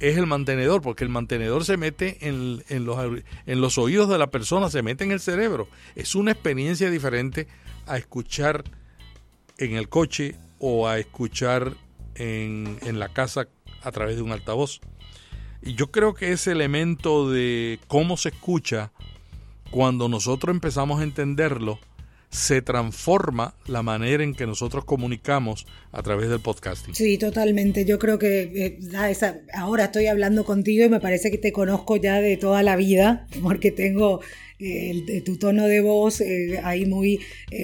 es 0.00 0.18
el 0.18 0.26
mantenedor, 0.26 0.82
porque 0.82 1.04
el 1.04 1.10
mantenedor 1.10 1.64
se 1.64 1.76
mete 1.76 2.18
en, 2.28 2.84
los, 2.84 2.98
en 3.46 3.60
los 3.60 3.78
oídos 3.78 4.08
de 4.08 4.18
la 4.18 4.28
persona, 4.32 4.70
se 4.70 4.82
mete 4.82 5.04
en 5.04 5.12
el 5.12 5.20
cerebro. 5.20 5.68
Es 5.94 6.16
una 6.16 6.32
experiencia 6.32 6.90
diferente 6.90 7.46
a 7.86 7.96
escuchar 7.96 8.64
en 9.56 9.76
el 9.76 9.88
coche 9.88 10.34
o 10.58 10.88
a 10.88 10.98
escuchar 10.98 11.74
en, 12.16 12.76
en 12.82 12.98
la 12.98 13.08
casa 13.08 13.46
a 13.82 13.92
través 13.92 14.16
de 14.16 14.22
un 14.22 14.32
altavoz. 14.32 14.80
Y 15.62 15.74
yo 15.74 15.92
creo 15.92 16.14
que 16.14 16.32
ese 16.32 16.50
elemento 16.50 17.30
de 17.30 17.78
cómo 17.86 18.16
se 18.16 18.30
escucha, 18.30 18.90
cuando 19.70 20.08
nosotros 20.08 20.52
empezamos 20.52 21.00
a 21.00 21.04
entenderlo, 21.04 21.78
se 22.30 22.60
transforma 22.60 23.54
la 23.66 23.82
manera 23.82 24.22
en 24.22 24.34
que 24.34 24.46
nosotros 24.46 24.84
comunicamos 24.84 25.66
a 25.92 26.02
través 26.02 26.28
del 26.28 26.40
podcasting. 26.40 26.94
Sí, 26.94 27.16
totalmente. 27.16 27.84
Yo 27.84 27.98
creo 27.98 28.18
que 28.18 28.42
eh, 28.54 28.78
ahora 29.54 29.84
estoy 29.84 30.06
hablando 30.06 30.44
contigo 30.44 30.84
y 30.84 30.88
me 30.88 31.00
parece 31.00 31.30
que 31.30 31.38
te 31.38 31.52
conozco 31.52 31.96
ya 31.96 32.20
de 32.20 32.36
toda 32.36 32.62
la 32.62 32.76
vida, 32.76 33.26
porque 33.42 33.70
tengo 33.70 34.20
eh, 34.58 35.22
tu 35.24 35.38
tono 35.38 35.66
de 35.66 35.80
voz 35.80 36.20
eh, 36.20 36.60
ahí 36.62 36.84
muy 36.84 37.20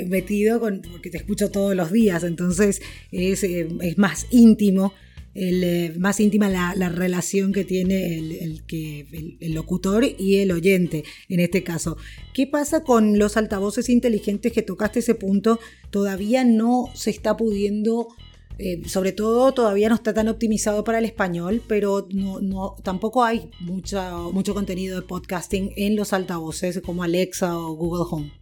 metido, 0.07 0.61
porque 0.61 1.11
te 1.11 1.19
escucho 1.19 1.51
todos 1.51 1.77
los 1.77 1.93
días, 1.93 2.25
entonces 2.25 2.81
es, 3.13 3.43
es 3.45 3.99
más 3.99 4.27
íntimo 4.31 4.95
el, 5.35 5.99
más 5.99 6.21
íntima 6.21 6.49
la, 6.49 6.89
relación 6.89 7.53
que 7.53 7.65
tiene 7.65 8.19
el, 8.19 8.65
que, 8.67 9.37
el, 9.41 9.55
locutor 9.55 10.05
y 10.05 10.37
el 10.37 10.53
oyente 10.53 11.05
en 11.29 11.41
este 11.41 11.63
caso. 11.63 11.97
¿Qué 12.33 12.47
pasa 12.47 12.83
con 12.83 13.19
los 13.19 13.37
altavoces 13.37 13.89
inteligentes 13.89 14.53
que 14.53 14.63
tocaste 14.63 15.01
ese 15.01 15.15
punto? 15.15 15.59
Todavía 15.91 16.45
no 16.45 16.87
se 16.95 17.11
está 17.11 17.37
pudiendo 17.37 18.09
eh, 18.57 18.89
sobre 18.89 19.11
todo 19.11 19.53
todavía 19.53 19.89
no 19.89 19.97
está 19.97 20.15
tan 20.15 20.29
optimizado 20.29 20.85
para 20.85 20.99
el 20.99 21.05
español, 21.05 21.61
pero 21.67 22.07
no, 22.13 22.77
tampoco 22.85 23.25
hay 23.25 23.51
mucho 23.61 24.55
contenido 24.55 25.01
de 25.01 25.07
podcasting 25.07 25.73
en 25.77 25.97
los 25.97 26.13
altavoces 26.13 26.81
como 26.81 27.03
Alexa 27.03 27.59
o 27.59 27.75
Google 27.75 28.05
Home. 28.09 28.33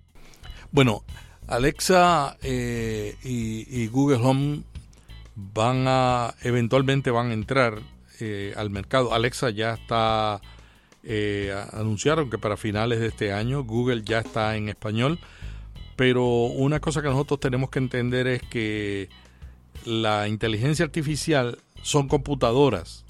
Bueno, 0.70 1.02
Alexa 1.46 2.36
eh, 2.42 3.14
y, 3.24 3.86
Google 3.86 4.18
Home 4.18 4.62
van 5.34 5.84
a 5.86 6.34
eventualmente 6.42 7.10
van 7.10 7.30
a 7.30 7.34
entrar 7.34 7.80
eh, 8.20 8.54
al 8.56 8.70
mercado. 8.70 9.14
Alexa 9.14 9.50
ya 9.50 9.74
está 9.74 10.40
anunciaron 11.72 12.30
que 12.30 12.38
para 12.38 12.56
finales 12.56 13.00
de 13.00 13.08
este 13.08 13.32
año 13.32 13.64
Google 13.64 14.02
ya 14.04 14.20
está 14.20 14.56
en 14.56 14.68
español, 14.68 15.18
pero 15.96 16.24
una 16.24 16.80
cosa 16.80 17.02
que 17.02 17.08
nosotros 17.08 17.40
tenemos 17.40 17.70
que 17.70 17.80
entender 17.80 18.28
es 18.28 18.42
que 18.42 19.08
la 19.84 20.28
inteligencia 20.28 20.84
artificial 20.84 21.58
son 21.82 22.08
computadoras. 22.08 23.04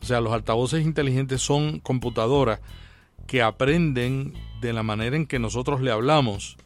O 0.00 0.06
sea, 0.06 0.20
los 0.20 0.32
altavoces 0.32 0.84
inteligentes 0.84 1.42
son 1.42 1.80
computadoras 1.80 2.60
que 3.26 3.42
aprenden 3.42 4.32
de 4.60 4.72
la 4.72 4.82
manera 4.82 5.16
en 5.16 5.26
que 5.26 5.38
nosotros 5.38 5.80
le 5.80 5.90
hablamos 5.90 6.56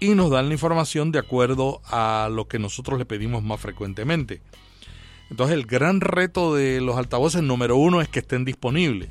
y 0.00 0.14
nos 0.14 0.30
dan 0.30 0.48
la 0.48 0.54
información 0.54 1.12
de 1.12 1.18
acuerdo 1.18 1.82
a 1.84 2.28
lo 2.32 2.48
que 2.48 2.58
nosotros 2.58 2.98
le 2.98 3.04
pedimos 3.04 3.42
más 3.42 3.60
frecuentemente. 3.60 4.40
Entonces 5.30 5.54
el 5.54 5.66
gran 5.66 6.00
reto 6.00 6.54
de 6.54 6.80
los 6.80 6.96
altavoces 6.96 7.42
número 7.42 7.76
uno 7.76 8.00
es 8.00 8.08
que 8.08 8.18
estén 8.18 8.44
disponibles. 8.44 9.10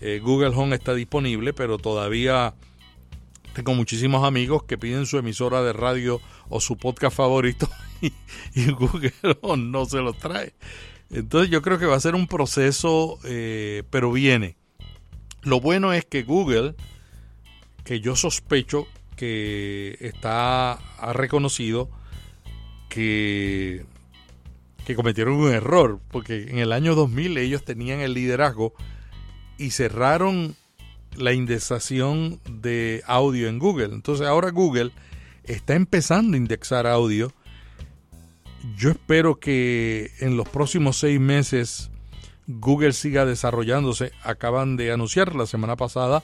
Eh, 0.00 0.20
Google 0.22 0.54
Home 0.54 0.76
está 0.76 0.94
disponible, 0.94 1.52
pero 1.52 1.78
todavía 1.78 2.54
tengo 3.54 3.74
muchísimos 3.74 4.24
amigos 4.24 4.64
que 4.64 4.78
piden 4.78 5.06
su 5.06 5.18
emisora 5.18 5.62
de 5.62 5.72
radio 5.72 6.20
o 6.48 6.60
su 6.60 6.76
podcast 6.76 7.16
favorito 7.16 7.68
y, 8.54 8.70
Google 8.70 9.12
no 9.56 9.86
se 9.86 9.98
los 9.98 10.18
trae. 10.18 10.54
Entonces 11.10 11.50
yo 11.50 11.62
creo 11.62 11.78
que 11.78 11.86
va 11.86 11.96
a 11.96 12.00
ser 12.00 12.14
un 12.14 12.26
proceso, 12.26 13.18
eh, 13.24 13.82
pero 13.90 14.12
viene. 14.12 14.56
Lo 15.42 15.60
bueno 15.60 15.92
es 15.92 16.04
que 16.04 16.22
Google, 16.22 16.74
que 17.84 18.00
yo 18.00 18.14
sospecho 18.14 18.86
que 19.20 19.98
está 20.00 20.72
ha 20.72 21.12
reconocido 21.12 21.90
que, 22.88 23.84
que 24.86 24.94
cometieron 24.94 25.34
un 25.34 25.52
error, 25.52 26.00
porque 26.10 26.44
en 26.48 26.58
el 26.58 26.72
año 26.72 26.94
2000 26.94 27.36
ellos 27.36 27.62
tenían 27.62 28.00
el 28.00 28.14
liderazgo 28.14 28.72
y 29.58 29.72
cerraron 29.72 30.56
la 31.16 31.34
indexación 31.34 32.40
de 32.48 33.02
audio 33.06 33.48
en 33.48 33.58
Google. 33.58 33.92
Entonces 33.92 34.26
ahora 34.26 34.52
Google 34.52 34.90
está 35.44 35.74
empezando 35.74 36.34
a 36.34 36.38
indexar 36.38 36.86
audio. 36.86 37.30
Yo 38.74 38.88
espero 38.88 39.38
que 39.38 40.12
en 40.20 40.38
los 40.38 40.48
próximos 40.48 40.96
seis 40.96 41.20
meses 41.20 41.90
Google 42.46 42.94
siga 42.94 43.26
desarrollándose. 43.26 44.12
Acaban 44.22 44.78
de 44.78 44.92
anunciar 44.92 45.34
la 45.34 45.44
semana 45.44 45.76
pasada 45.76 46.22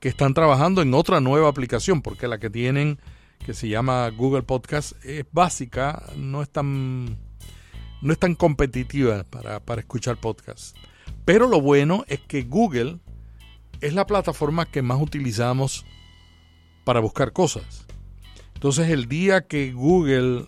que 0.00 0.08
están 0.08 0.34
trabajando 0.34 0.82
en 0.82 0.94
otra 0.94 1.20
nueva 1.20 1.48
aplicación, 1.48 2.02
porque 2.02 2.28
la 2.28 2.38
que 2.38 2.50
tienen, 2.50 2.98
que 3.44 3.54
se 3.54 3.68
llama 3.68 4.08
Google 4.10 4.42
Podcast, 4.42 4.92
es 5.04 5.24
básica, 5.32 6.02
no 6.16 6.42
es 6.42 6.50
tan, 6.50 7.18
no 8.00 8.12
es 8.12 8.18
tan 8.18 8.34
competitiva 8.34 9.24
para, 9.24 9.60
para 9.60 9.80
escuchar 9.80 10.18
podcasts. 10.18 10.74
Pero 11.24 11.48
lo 11.48 11.60
bueno 11.60 12.04
es 12.08 12.20
que 12.20 12.42
Google 12.42 12.98
es 13.80 13.94
la 13.94 14.06
plataforma 14.06 14.66
que 14.66 14.82
más 14.82 15.00
utilizamos 15.00 15.84
para 16.84 17.00
buscar 17.00 17.32
cosas. 17.32 17.86
Entonces 18.54 18.90
el 18.90 19.08
día 19.08 19.46
que 19.46 19.72
Google 19.72 20.46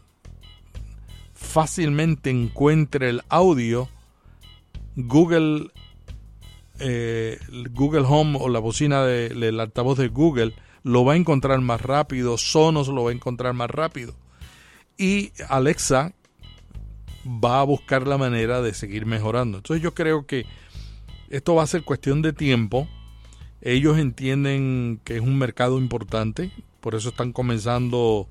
fácilmente 1.35 2.31
encuentre 2.31 3.09
el 3.09 3.23
audio, 3.29 3.89
Google, 4.97 5.71
eh, 6.81 7.39
Google 7.71 8.05
Home 8.07 8.39
o 8.41 8.49
la 8.49 8.59
bocina 8.59 9.05
del 9.05 9.61
altavoz 9.61 9.99
de 9.99 10.09
Google 10.09 10.55
lo 10.83 11.05
va 11.05 11.15
a 11.15 11.17
encontrar 11.17 11.61
más 11.61 11.81
rápido, 11.81 12.39
Sonos 12.39 12.89
lo 12.89 13.05
va 13.05 13.11
a 13.11 13.15
encontrar 13.15 13.55
más 13.55 13.71
rápido. 13.71 14.15
Y 14.97 15.33
Alexa 15.49 16.13
va 17.27 17.61
a 17.61 17.65
buscar 17.65 18.07
la 18.07 18.19
manera 18.19 18.63
de 18.63 18.75
seguir 18.75 19.07
mejorando. 19.07 19.59
Entonces 19.59 19.83
yo 19.83 19.95
creo 19.95 20.27
que 20.27 20.47
esto 21.29 21.55
va 21.55 21.63
a 21.63 21.67
ser 21.67 21.85
cuestión 21.85 22.23
de 22.23 22.33
tiempo 22.33 22.89
ellos 23.63 23.99
entienden 23.99 25.01
que 25.05 25.17
es 25.17 25.21
un 25.21 25.39
mercado 25.39 25.79
importante, 25.79 26.51
por 26.81 26.95
eso 26.95 27.11
están 27.11 27.33
comenzando 27.33 28.27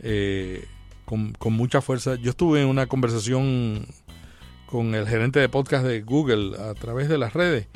eh, 0.00 0.66
con, 1.06 1.32
mucha 1.52 1.80
fuerza. 1.80 2.16
Yo 2.16 2.30
estuve 2.30 2.60
en 2.60 2.68
una 2.68 2.86
conversación 2.86 3.86
con 4.70 4.94
el 4.94 5.06
gerente 5.06 5.40
de 5.40 5.48
podcast 5.48 5.84
de 5.84 6.02
Google 6.02 6.56
a 6.60 6.74
través 6.74 7.08
de 7.08 7.18
las 7.18 7.32
redes 7.32 7.68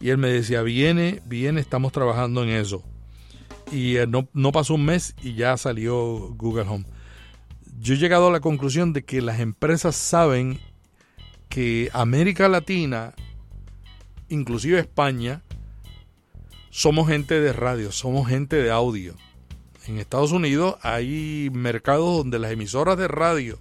y 0.00 0.10
él 0.10 0.18
me 0.18 0.28
decía, 0.28 0.62
viene, 0.62 1.22
viene, 1.26 1.60
estamos 1.60 1.92
trabajando 1.92 2.42
en 2.42 2.50
eso. 2.50 2.82
Y 3.72 3.96
eh, 3.96 4.06
no, 4.06 4.28
no 4.32 4.52
pasó 4.52 4.74
un 4.74 4.84
mes 4.84 5.14
y 5.22 5.34
ya 5.34 5.56
salió 5.56 6.34
Google 6.34 6.68
Home. 6.68 6.86
Yo 7.78 7.94
he 7.94 7.98
llegado 7.98 8.28
a 8.28 8.32
la 8.32 8.40
conclusión 8.40 8.92
de 8.92 9.04
que 9.04 9.20
las 9.22 9.40
empresas 9.40 9.96
saben 9.96 10.60
que 11.48 11.90
América 11.92 12.48
Latina, 12.48 13.14
inclusive 14.28 14.78
España, 14.78 15.42
somos 16.70 17.08
gente 17.08 17.40
de 17.40 17.52
radio, 17.52 17.90
somos 17.92 18.28
gente 18.28 18.56
de 18.56 18.70
audio. 18.70 19.14
En 19.86 19.98
Estados 19.98 20.32
Unidos 20.32 20.76
hay 20.82 21.48
mercados 21.52 22.18
donde 22.18 22.38
las 22.38 22.52
emisoras 22.52 22.98
de 22.98 23.08
radio 23.08 23.58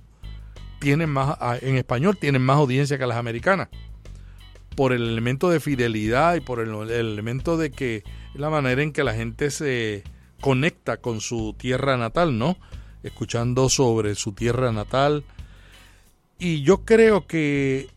tienen 0.80 1.10
más, 1.10 1.38
ah, 1.40 1.58
en 1.62 1.78
español 1.78 2.18
tienen 2.18 2.42
más 2.42 2.58
audiencia 2.58 2.98
que 2.98 3.08
las 3.08 3.18
americanas. 3.18 3.70
Por 4.76 4.92
el 4.92 5.04
elemento 5.04 5.50
de 5.50 5.60
fidelidad 5.60 6.36
y 6.36 6.42
por 6.42 6.60
el, 6.60 6.92
elemento 6.92 7.58
de 7.58 7.72
que 7.72 8.04
la 8.34 8.50
manera 8.50 8.82
en 8.82 8.92
que 8.92 9.04
la 9.04 9.14
gente 9.14 9.52
se 9.52 10.04
conecta 10.42 10.98
con 10.98 11.22
su 11.22 11.56
tierra 11.58 11.98
natal, 11.98 12.38
¿no? 12.38 12.58
Escuchando 13.04 13.70
sobre 13.70 14.16
su 14.16 14.34
tierra 14.34 14.72
natal. 14.72 15.24
Y 16.38 16.62
yo 16.64 16.84
creo 16.84 17.26
que 17.26 17.88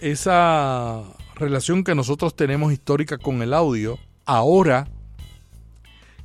esa 0.00 1.02
relación 1.34 1.82
que 1.82 1.94
nosotros 1.94 2.36
tenemos 2.36 2.72
histórica 2.72 3.18
con 3.18 3.42
el 3.42 3.52
audio 3.52 3.98
ahora 4.24 4.88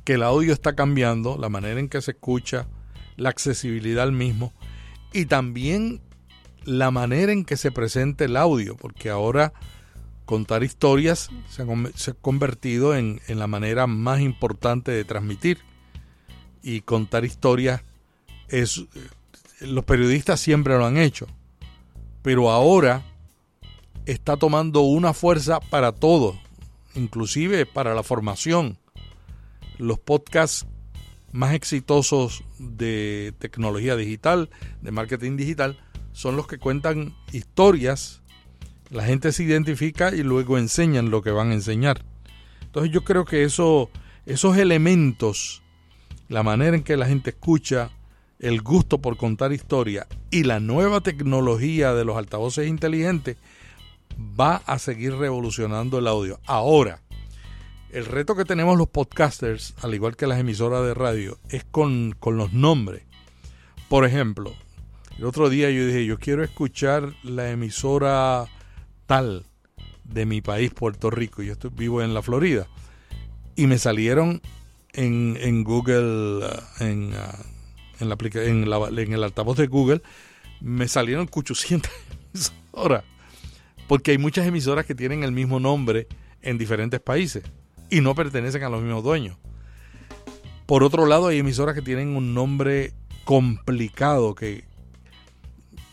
que 0.04 0.14
el 0.14 0.22
audio 0.22 0.52
está 0.52 0.74
cambiando, 0.74 1.36
la 1.36 1.48
manera 1.48 1.80
en 1.80 1.88
que 1.88 2.00
se 2.00 2.12
escucha, 2.12 2.66
la 3.16 3.28
accesibilidad 3.28 4.04
al 4.04 4.12
mismo 4.12 4.54
y 5.12 5.26
también 5.26 6.00
la 6.64 6.90
manera 6.90 7.32
en 7.32 7.44
que 7.44 7.56
se 7.56 7.70
presenta 7.70 8.24
el 8.24 8.36
audio, 8.36 8.76
porque 8.76 9.10
ahora 9.10 9.52
contar 10.24 10.62
historias 10.62 11.30
se 11.48 11.62
ha, 11.62 12.14
convertido 12.14 12.94
en, 12.94 13.20
en, 13.28 13.38
la 13.38 13.46
manera 13.46 13.86
más 13.86 14.20
importante 14.20 14.90
de 14.90 15.04
transmitir. 15.04 15.58
Y 16.62 16.82
contar 16.82 17.24
historias 17.24 17.82
es. 18.48 18.84
Los 19.60 19.84
periodistas 19.84 20.40
siempre 20.40 20.76
lo 20.76 20.84
han 20.84 20.98
hecho. 20.98 21.26
Pero 22.22 22.50
ahora 22.50 23.02
está 24.06 24.36
tomando 24.36 24.82
una 24.82 25.14
fuerza 25.14 25.60
para 25.60 25.92
todos 25.92 26.36
inclusive 26.98 27.66
para 27.66 27.94
la 27.94 28.02
formación. 28.02 28.78
Los 29.78 29.98
podcasts 29.98 30.66
más 31.32 31.54
exitosos 31.54 32.44
de 32.58 33.34
tecnología 33.38 33.96
digital, 33.96 34.50
de 34.82 34.90
marketing 34.90 35.36
digital, 35.36 35.78
son 36.12 36.36
los 36.36 36.46
que 36.46 36.58
cuentan 36.58 37.14
historias, 37.32 38.22
la 38.90 39.04
gente 39.04 39.32
se 39.32 39.44
identifica 39.44 40.14
y 40.14 40.22
luego 40.22 40.58
enseñan 40.58 41.10
lo 41.10 41.22
que 41.22 41.30
van 41.30 41.50
a 41.50 41.54
enseñar. 41.54 42.04
Entonces 42.62 42.92
yo 42.92 43.04
creo 43.04 43.24
que 43.24 43.44
eso, 43.44 43.90
esos 44.26 44.56
elementos, 44.56 45.62
la 46.28 46.42
manera 46.42 46.76
en 46.76 46.82
que 46.82 46.96
la 46.96 47.06
gente 47.06 47.30
escucha, 47.30 47.90
el 48.38 48.62
gusto 48.62 48.98
por 48.98 49.16
contar 49.16 49.52
historia 49.52 50.06
y 50.30 50.44
la 50.44 50.60
nueva 50.60 51.00
tecnología 51.00 51.92
de 51.92 52.04
los 52.04 52.16
altavoces 52.16 52.68
inteligentes 52.68 53.36
va 54.18 54.56
a 54.66 54.78
seguir 54.78 55.14
revolucionando 55.14 55.98
el 55.98 56.06
audio. 56.06 56.40
Ahora, 56.46 57.02
el 57.90 58.04
reto 58.04 58.36
que 58.36 58.44
tenemos 58.44 58.76
los 58.76 58.88
podcasters, 58.88 59.74
al 59.80 59.94
igual 59.94 60.16
que 60.16 60.26
las 60.26 60.38
emisoras 60.38 60.84
de 60.84 60.94
radio, 60.94 61.38
es 61.48 61.64
con, 61.64 62.14
los 62.22 62.52
nombres. 62.52 63.04
Por 63.88 64.04
ejemplo, 64.04 64.54
el 65.18 65.24
otro 65.24 65.48
día 65.48 65.70
yo 65.70 65.86
dije, 65.86 66.04
yo 66.04 66.18
quiero 66.18 66.44
escuchar 66.44 67.14
la 67.22 67.50
emisora 67.50 68.46
tal 69.06 69.46
de 70.04 70.26
mi 70.26 70.42
país, 70.42 70.70
Puerto 70.72 71.10
Rico. 71.10 71.42
Yo 71.42 71.52
estoy, 71.52 71.70
vivo 71.74 72.02
en 72.02 72.12
la 72.12 72.22
Florida. 72.22 72.68
Y 73.56 73.66
me 73.66 73.78
salieron 73.78 74.42
en, 74.92 75.64
Google, 75.64 76.46
uh, 76.46 76.84
en, 76.84 77.14
uh, 77.14 78.00
en, 78.00 78.08
la, 78.08 78.16
en, 78.88 78.98
en 78.98 79.12
el 79.12 79.24
altavoz 79.24 79.56
de 79.56 79.66
Google, 79.66 80.02
me 80.60 80.88
salieron 80.88 81.28
800 81.32 81.90
emisora. 82.34 83.04
Porque 83.86 84.10
hay 84.10 84.18
muchas 84.18 84.46
emisoras 84.46 84.84
que 84.84 84.94
tienen 84.94 85.24
el 85.24 85.32
mismo 85.32 85.58
nombre 85.58 86.06
en 86.42 86.58
diferentes 86.58 87.00
países 87.00 87.42
y 87.90 88.00
no 88.00 88.14
pertenecen 88.14 88.62
a 88.62 88.68
los 88.68 88.82
mismos 88.82 89.02
dueños. 89.02 89.36
Por 90.66 90.84
otro 90.84 91.06
lado, 91.06 91.28
hay 91.28 91.38
emisoras 91.38 91.74
que 91.74 91.82
tienen 91.82 92.16
un 92.16 92.34
nombre 92.34 92.92
complicado 93.24 94.34
que, 94.34 94.64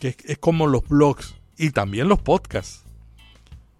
que 0.00 0.16
es, 0.24 0.38
como 0.38 0.66
los 0.66 0.86
blogs 0.86 1.36
y 1.56 1.70
también 1.70 2.08
los 2.08 2.20
podcasts. 2.20 2.84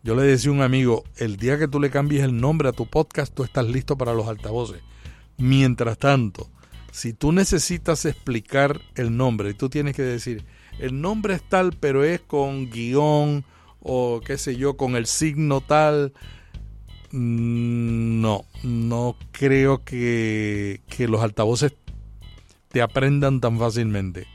Yo 0.03 0.15
le 0.15 0.23
decía 0.23 0.51
a 0.51 0.55
un 0.55 0.63
amigo, 0.63 1.05
el 1.17 1.37
día 1.37 1.59
que 1.59 1.69
tú 1.69 1.81
le 1.81 1.91
cambies 1.91 2.23
el 2.23 2.41
nombre 2.41 2.69
a 2.69 2.73
tu 2.73 2.87
podcast, 2.87 3.35
tú 3.35 3.45
estás 3.45 3.67
listo 3.67 3.99
para 3.99 4.15
los 4.15 4.29
altavoces. 4.29 4.81
Mientras 5.37 5.99
tanto, 5.99 6.49
si 6.93 7.13
tú 7.13 7.33
necesitas 7.33 8.07
explicar 8.07 8.81
el 8.95 9.17
nombre 9.17 9.51
y 9.51 9.55
tú 9.55 9.69
tienes 9.69 9.95
que 9.95 10.03
decir, 10.03 10.47
el 10.79 11.01
nombre 11.01 11.35
es 11.35 11.43
tal, 11.47 11.73
pero 11.73 12.05
es 12.05 12.21
con 12.21 12.71
guion 12.71 13.45
o 13.81 14.21
qué 14.25 14.39
sé 14.39 14.57
yo, 14.57 14.77
con 14.77 14.97
el 14.97 15.07
signo 15.07 15.61
tal, 15.61 16.15
no, 17.13 18.45
no 18.63 19.17
creo 19.33 19.85
que, 19.85 20.81
los 20.99 21.23
altavoces 21.23 21.75
te 22.69 22.83
aprendan 22.83 23.41
tan 23.41 23.59
fácilmente. 23.59 24.27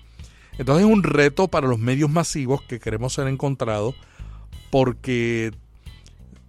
Entonces 0.58 0.86
es 0.86 0.92
un 0.92 1.04
reto 1.04 1.48
para 1.48 1.68
los 1.68 1.80
medios 1.80 2.10
masivos 2.10 2.62
que 2.62 2.80
queremos 2.80 3.14
ser 3.14 3.28
encontrados 3.28 3.96
porque 4.70 5.52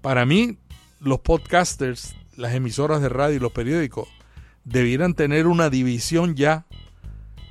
para 0.00 0.26
mí 0.26 0.58
los 1.00 1.20
podcasters, 1.20 2.14
las 2.36 2.54
emisoras 2.54 3.00
de 3.00 3.08
radio 3.08 3.36
y 3.36 3.40
los 3.40 3.52
periódicos 3.52 4.08
debieran 4.64 5.14
tener 5.14 5.46
una 5.46 5.70
división 5.70 6.34
ya 6.34 6.66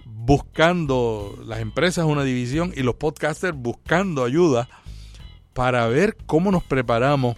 buscando, 0.05 1.37
las 1.45 1.59
empresas 1.59 2.05
una 2.05 2.23
división 2.23 2.73
y 2.75 2.83
los 2.83 2.95
podcasters 2.95 3.57
buscando 3.57 4.23
ayuda 4.23 4.69
para 5.53 5.87
ver 5.87 6.15
cómo 6.25 6.51
nos 6.51 6.63
preparamos 6.63 7.37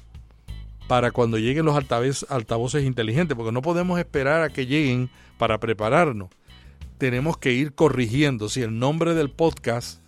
para 0.88 1.12
cuando 1.12 1.38
lleguen 1.38 1.66
los 1.66 1.76
altavoces, 1.76 2.84
inteligentes, 2.84 3.36
porque 3.36 3.52
no 3.52 3.62
podemos 3.62 4.00
esperar 4.00 4.42
a 4.42 4.50
que 4.50 4.66
lleguen 4.66 5.10
para 5.38 5.60
prepararnos. 5.60 6.30
Tenemos 6.98 7.38
que 7.38 7.54
ir 7.54 7.74
corrigiendo. 7.74 8.50
Si 8.50 8.62
el 8.62 8.78
nombre 8.78 9.14
del 9.14 9.30
podcast 9.30 10.02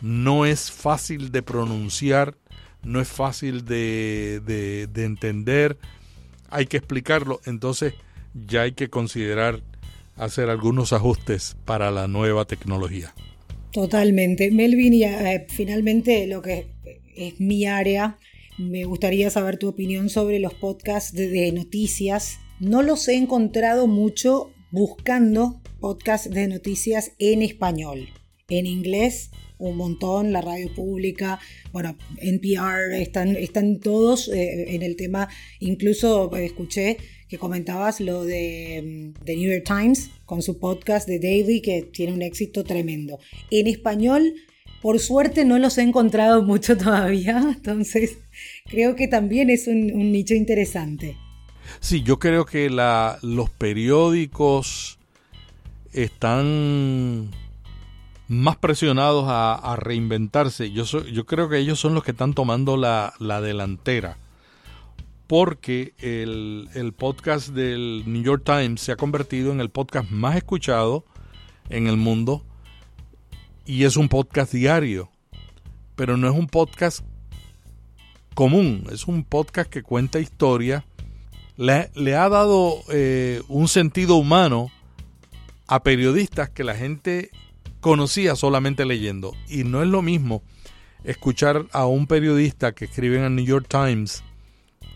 no 0.00 0.46
es 0.46 0.70
fácil 0.70 1.32
de 1.32 1.42
pronunciar, 1.42 2.36
no 2.82 3.00
es 3.00 3.08
fácil 3.08 3.64
de, 3.64 4.40
de 4.44 5.04
entender, 5.04 5.78
hay 6.50 6.66
que 6.66 6.76
explicarlo, 6.76 7.40
entonces 7.44 7.94
ya 8.46 8.62
hay 8.62 8.72
que 8.72 8.88
considerar 8.88 9.62
hacer 10.16 10.50
algunos 10.50 10.92
ajustes 10.92 11.56
para 11.64 11.90
la 11.90 12.08
nueva 12.08 12.44
tecnología. 12.44 13.14
Totalmente. 13.72 14.50
Melvin, 14.50 14.94
y 14.94 15.04
eh, 15.04 15.46
finalmente 15.48 16.26
lo 16.26 16.42
que 16.42 16.66
es 17.16 17.40
mi 17.40 17.66
área, 17.66 18.16
me 18.58 18.84
gustaría 18.84 19.30
saber 19.30 19.56
tu 19.56 19.68
opinión 19.68 20.10
sobre 20.10 20.38
los 20.40 20.54
podcasts 20.54 21.12
de, 21.14 21.52
noticias. 21.52 22.38
No 22.58 22.82
los 22.82 23.06
he 23.08 23.14
encontrado 23.14 23.86
mucho 23.86 24.52
buscando 24.70 25.60
podcasts 25.80 26.28
de 26.28 26.48
noticias 26.48 27.12
en 27.18 27.42
español. 27.42 28.08
En 28.48 28.66
inglés, 28.66 29.30
un 29.58 29.76
montón, 29.76 30.32
la 30.32 30.40
radio 30.40 30.72
pública, 30.74 31.38
bueno, 31.72 31.96
NPR, 32.18 32.94
están, 33.00 33.36
están 33.36 33.78
todos 33.78 34.28
eh, 34.28 34.74
en 34.74 34.82
el 34.82 34.96
tema. 34.96 35.28
Incluso 35.60 36.34
escuché 36.36 36.96
que 37.28 37.38
comentabas 37.38 38.00
lo 38.00 38.24
de 38.24 39.12
The 39.24 39.36
mm, 39.36 39.38
New 39.38 39.52
York 39.52 39.64
Times 39.66 40.10
con 40.24 40.42
su 40.42 40.58
podcast 40.58 41.06
de 41.06 41.20
Daily, 41.20 41.60
que 41.60 41.82
tiene 41.82 42.12
un 42.12 42.22
éxito 42.22 42.64
tremendo. 42.64 43.18
En 43.50 43.66
español 43.66 44.34
por 44.82 44.98
suerte 45.00 45.44
no 45.44 45.58
los 45.58 45.78
he 45.78 45.82
encontrado 45.82 46.42
mucho 46.42 46.76
todavía, 46.78 47.38
entonces 47.38 48.18
creo 48.66 48.96
que 48.96 49.08
también 49.08 49.50
es 49.50 49.66
un, 49.66 49.86
nicho 50.12 50.34
interesante. 50.34 51.16
Sí, 51.80 52.02
yo 52.02 52.18
creo 52.18 52.46
que 52.46 52.70
los 52.70 53.50
periódicos 53.50 54.98
están 55.92 57.30
más 58.26 58.56
presionados 58.56 59.24
a, 59.28 59.76
reinventarse. 59.78 60.70
Yo, 60.70 60.84
yo 60.84 61.26
creo 61.26 61.48
que 61.48 61.58
ellos 61.58 61.78
son 61.78 61.94
los 61.94 62.04
que 62.04 62.12
están 62.12 62.32
tomando 62.32 62.76
la, 62.76 63.12
delantera. 63.18 64.16
Porque 65.26 65.92
el, 65.98 66.70
el, 66.74 66.94
podcast 66.94 67.48
del 67.48 68.04
New 68.06 68.22
York 68.22 68.44
Times 68.46 68.80
se 68.80 68.92
ha 68.92 68.96
convertido 68.96 69.52
en 69.52 69.60
el 69.60 69.68
podcast 69.68 70.10
más 70.10 70.36
escuchado 70.36 71.04
en 71.68 71.86
el 71.86 71.98
mundo 71.98 72.42
y 73.68 73.84
es 73.84 73.98
un 73.98 74.08
podcast 74.08 74.50
diario, 74.50 75.10
pero 75.94 76.16
no 76.16 76.26
es 76.26 76.34
un 76.34 76.46
podcast 76.46 77.04
común, 78.34 78.86
es 78.90 79.06
un 79.06 79.24
podcast 79.24 79.68
que 79.68 79.82
cuenta 79.82 80.20
historia, 80.20 80.86
le, 81.58 82.16
ha 82.16 82.28
dado 82.30 82.78
eh, 82.90 83.42
un 83.46 83.68
sentido 83.68 84.16
humano 84.16 84.70
a 85.66 85.82
periodistas 85.82 86.48
que 86.48 86.64
la 86.64 86.76
gente 86.76 87.30
conocía 87.80 88.36
solamente 88.36 88.86
leyendo. 88.86 89.34
Y 89.50 89.64
no 89.64 89.82
es 89.82 89.88
lo 89.88 90.00
mismo 90.00 90.42
escuchar 91.04 91.66
a 91.72 91.84
un 91.84 92.06
periodista 92.06 92.72
que 92.72 92.86
escribe 92.86 93.18
en 93.18 93.24
el 93.24 93.34
New 93.34 93.44
York 93.44 93.66
Times 93.68 94.24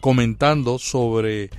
comentando 0.00 0.78
sobre 0.78 1.50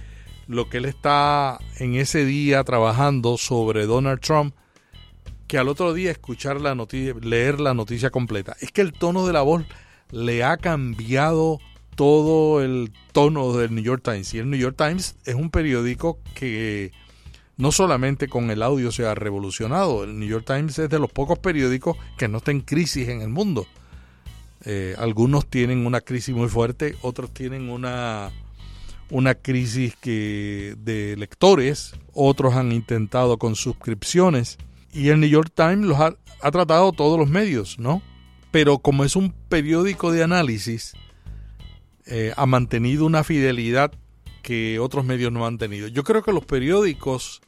lo 0.47 0.67
que 0.67 0.77
él 0.77 0.85
está 0.85 1.59
en 1.77 1.93
ese 1.93 2.25
día 2.25 2.63
trabajando 2.63 3.37
sobre 3.37 3.85
Donald 3.85 4.19
Trump 4.19 4.55
que 5.53 5.59
al 5.59 5.69
otro 5.69 5.93
día 5.93 6.09
escuchar 6.09 6.59
la 6.59 6.73
noticia, 6.73 7.13
leer 7.21 7.59
la 7.59 7.75
noticia 7.75 8.09
completa. 8.09 8.57
Es 8.59 8.71
que 8.71 8.81
el 8.81 8.91
tono 8.91 9.27
de 9.27 9.33
la 9.33 9.43
voz 9.43 9.63
le 10.09 10.43
ha 10.43 10.57
cambiado 10.57 11.59
todo 11.95 12.63
el 12.63 12.91
tono 13.11 13.53
del 13.53 13.75
New 13.75 13.83
York 13.83 14.01
Times. 14.03 14.33
Y 14.33 14.39
el 14.39 14.49
New 14.49 14.59
York 14.59 14.75
Times 14.75 15.15
es 15.25 15.35
un 15.35 15.51
periódico 15.51 16.17
que 16.33 16.91
no 17.55 17.71
solamente 17.71 18.27
con 18.27 18.49
el 18.49 18.63
audio 18.63 18.91
se 18.91 19.05
ha 19.05 19.13
revolucionado, 19.13 20.05
el 20.05 20.17
New 20.17 20.27
York 20.27 20.43
Times 20.43 20.79
es 20.79 20.89
de 20.89 20.97
los 20.97 21.11
pocos 21.11 21.37
periódicos 21.37 21.97
que 22.17 22.27
no 22.27 22.39
está 22.39 22.49
en 22.49 22.61
crisis 22.61 23.09
en 23.09 23.21
el 23.21 23.29
mundo. 23.29 23.67
Eh, 24.65 24.95
algunos 24.97 25.45
tienen 25.45 25.85
una 25.85 26.01
crisis 26.01 26.33
muy 26.33 26.49
fuerte, 26.49 26.95
otros 27.03 27.31
tienen 27.31 27.69
una, 27.69 28.31
una 29.11 29.35
crisis 29.35 29.95
que, 29.97 30.73
de 30.79 31.15
lectores, 31.15 31.93
otros 32.11 32.55
han 32.55 32.71
intentado 32.71 33.37
con 33.37 33.55
suscripciones 33.55 34.57
y 34.93 35.09
el 35.09 35.19
New 35.19 35.29
York 35.29 35.51
Times 35.53 35.85
los 35.85 35.99
ha, 35.99 36.15
tratado 36.51 36.91
todos 36.91 37.17
los 37.17 37.29
medios, 37.29 37.79
¿no? 37.79 38.01
Pero 38.51 38.79
como 38.79 39.03
es 39.03 39.15
un 39.15 39.31
periódico 39.31 40.11
de 40.11 40.23
análisis, 40.23 40.93
eh, 42.05 42.33
ha 42.37 42.45
mantenido 42.45 43.05
una 43.05 43.23
fidelidad 43.23 43.91
que 44.43 44.77
otros 44.79 45.05
medios 45.05 45.31
no 45.31 45.47
han 45.47 45.57
tenido. 45.57 45.87
Yo 45.87 46.03
creo 46.03 46.21
que 46.21 46.33
los 46.33 46.45
periódicos 46.45 47.41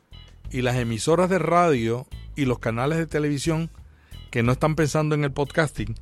y 0.49 0.61
las 0.61 0.77
emisoras 0.77 1.29
de 1.29 1.39
radio 1.39 2.07
y 2.35 2.45
los 2.45 2.59
canales 2.59 2.97
de 2.97 3.05
televisión 3.05 3.69
que 4.31 4.43
no 4.43 4.51
están 4.51 4.75
pensando 4.75 5.13
en 5.13 5.23
el 5.23 5.31
podcasting 5.31 5.95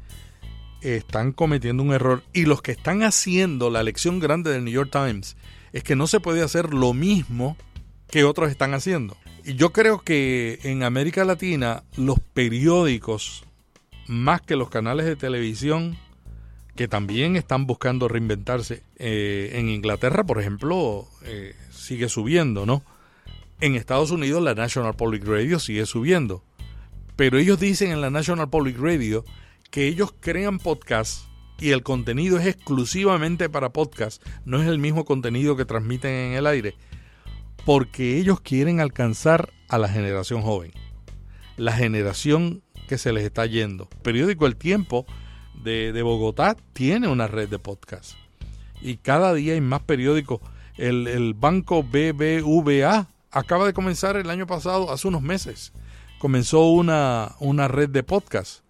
están 0.81 1.31
cometiendo 1.31 1.83
un 1.83 1.93
error. 1.93 2.23
Y 2.33 2.45
los 2.45 2.61
que 2.61 2.71
están 2.71 3.03
haciendo 3.03 3.69
la 3.69 3.83
lección 3.83 4.19
grande 4.19 4.51
del 4.51 4.63
New 4.63 4.73
York 4.73 4.91
Times 4.91 5.35
es 5.73 5.83
que 5.83 5.95
no 5.95 6.07
se 6.07 6.19
puede 6.19 6.41
hacer 6.41 6.73
lo 6.73 6.93
mismo 6.93 7.57
que 8.09 8.23
otros 8.23 8.51
están 8.51 8.73
haciendo. 8.73 9.17
Yo 9.45 9.73
creo 9.73 9.99
que 9.99 10.59
en 10.63 10.83
América 10.83 11.25
Latina 11.25 11.83
los 11.97 12.17
periódicos, 12.33 13.43
más 14.07 14.39
que 14.39 14.55
los 14.55 14.69
canales 14.69 15.05
de 15.05 15.17
televisión, 15.17 15.97
que 16.77 16.87
también 16.87 17.35
están 17.35 17.67
buscando 17.67 18.07
reinventarse, 18.07 18.83
eh, 18.95 19.51
en 19.55 19.67
Inglaterra, 19.67 20.23
por 20.23 20.39
ejemplo, 20.39 21.09
eh, 21.25 21.55
sigue 21.71 22.07
subiendo, 22.07 22.65
¿no? 22.65 22.83
En 23.59 23.75
Estados 23.75 24.11
Unidos 24.11 24.41
la 24.41 24.55
National 24.55 24.95
Public 24.95 25.25
Radio 25.25 25.59
sigue 25.59 25.85
subiendo. 25.85 26.41
Pero 27.17 27.37
ellos 27.37 27.59
dicen 27.59 27.91
en 27.91 27.99
la 27.99 28.09
National 28.09 28.49
Public 28.49 28.77
Radio 28.79 29.25
que 29.71 29.87
ellos 29.87 30.13
crean 30.21 30.57
podcasts 30.57 31.27
y 31.59 31.71
el 31.71 31.83
contenido 31.83 32.39
es 32.39 32.47
exclusivamente 32.47 33.49
para 33.49 33.73
podcast, 33.73 34.23
no 34.45 34.61
es 34.61 34.69
el 34.69 34.79
mismo 34.79 35.03
contenido 35.03 35.57
que 35.57 35.65
transmiten 35.65 36.11
en 36.11 36.33
el 36.33 36.47
aire 36.47 36.75
porque 37.65 38.17
ellos 38.17 38.41
quieren 38.41 38.79
alcanzar 38.79 39.51
a 39.69 39.77
la 39.77 39.87
generación 39.87 40.41
joven, 40.41 40.71
la 41.57 41.71
generación 41.71 42.61
que 42.87 42.97
se 42.97 43.13
les 43.13 43.23
está 43.23 43.45
yendo. 43.45 43.87
El 43.91 43.99
periódico 43.99 44.45
El 44.45 44.55
Tiempo 44.55 45.05
de, 45.63 46.01
Bogotá 46.01 46.57
tiene 46.73 47.07
una 47.07 47.27
red 47.27 47.49
de 47.49 47.59
podcast 47.59 48.13
y 48.81 48.97
cada 48.97 49.33
día 49.33 49.53
hay 49.53 49.61
más 49.61 49.81
periódicos. 49.81 50.41
El, 50.75 51.33
banco 51.35 51.83
BBVA 51.83 53.07
acaba 53.31 53.65
de 53.65 53.73
comenzar 53.73 54.17
el 54.17 54.29
año 54.29 54.45
pasado, 54.45 54.91
hace 54.91 55.07
unos 55.07 55.21
meses, 55.21 55.71
comenzó 56.19 56.67
una, 56.67 57.35
una 57.39 57.67
red 57.67 57.89
de 57.89 58.03
podcast. 58.03 58.63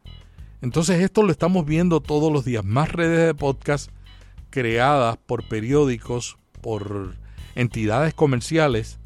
Entonces 0.61 1.01
esto 1.01 1.23
lo 1.23 1.31
estamos 1.31 1.65
viendo 1.65 1.99
todos 1.99 2.31
los 2.31 2.45
días, 2.45 2.63
más 2.63 2.91
redes 2.91 3.25
de 3.25 3.33
podcast 3.33 3.89
creadas 4.49 5.17
por 5.17 5.47
periódicos, 5.47 6.37
por 6.61 7.15
entidades 7.55 8.13
comerciales 8.13 8.99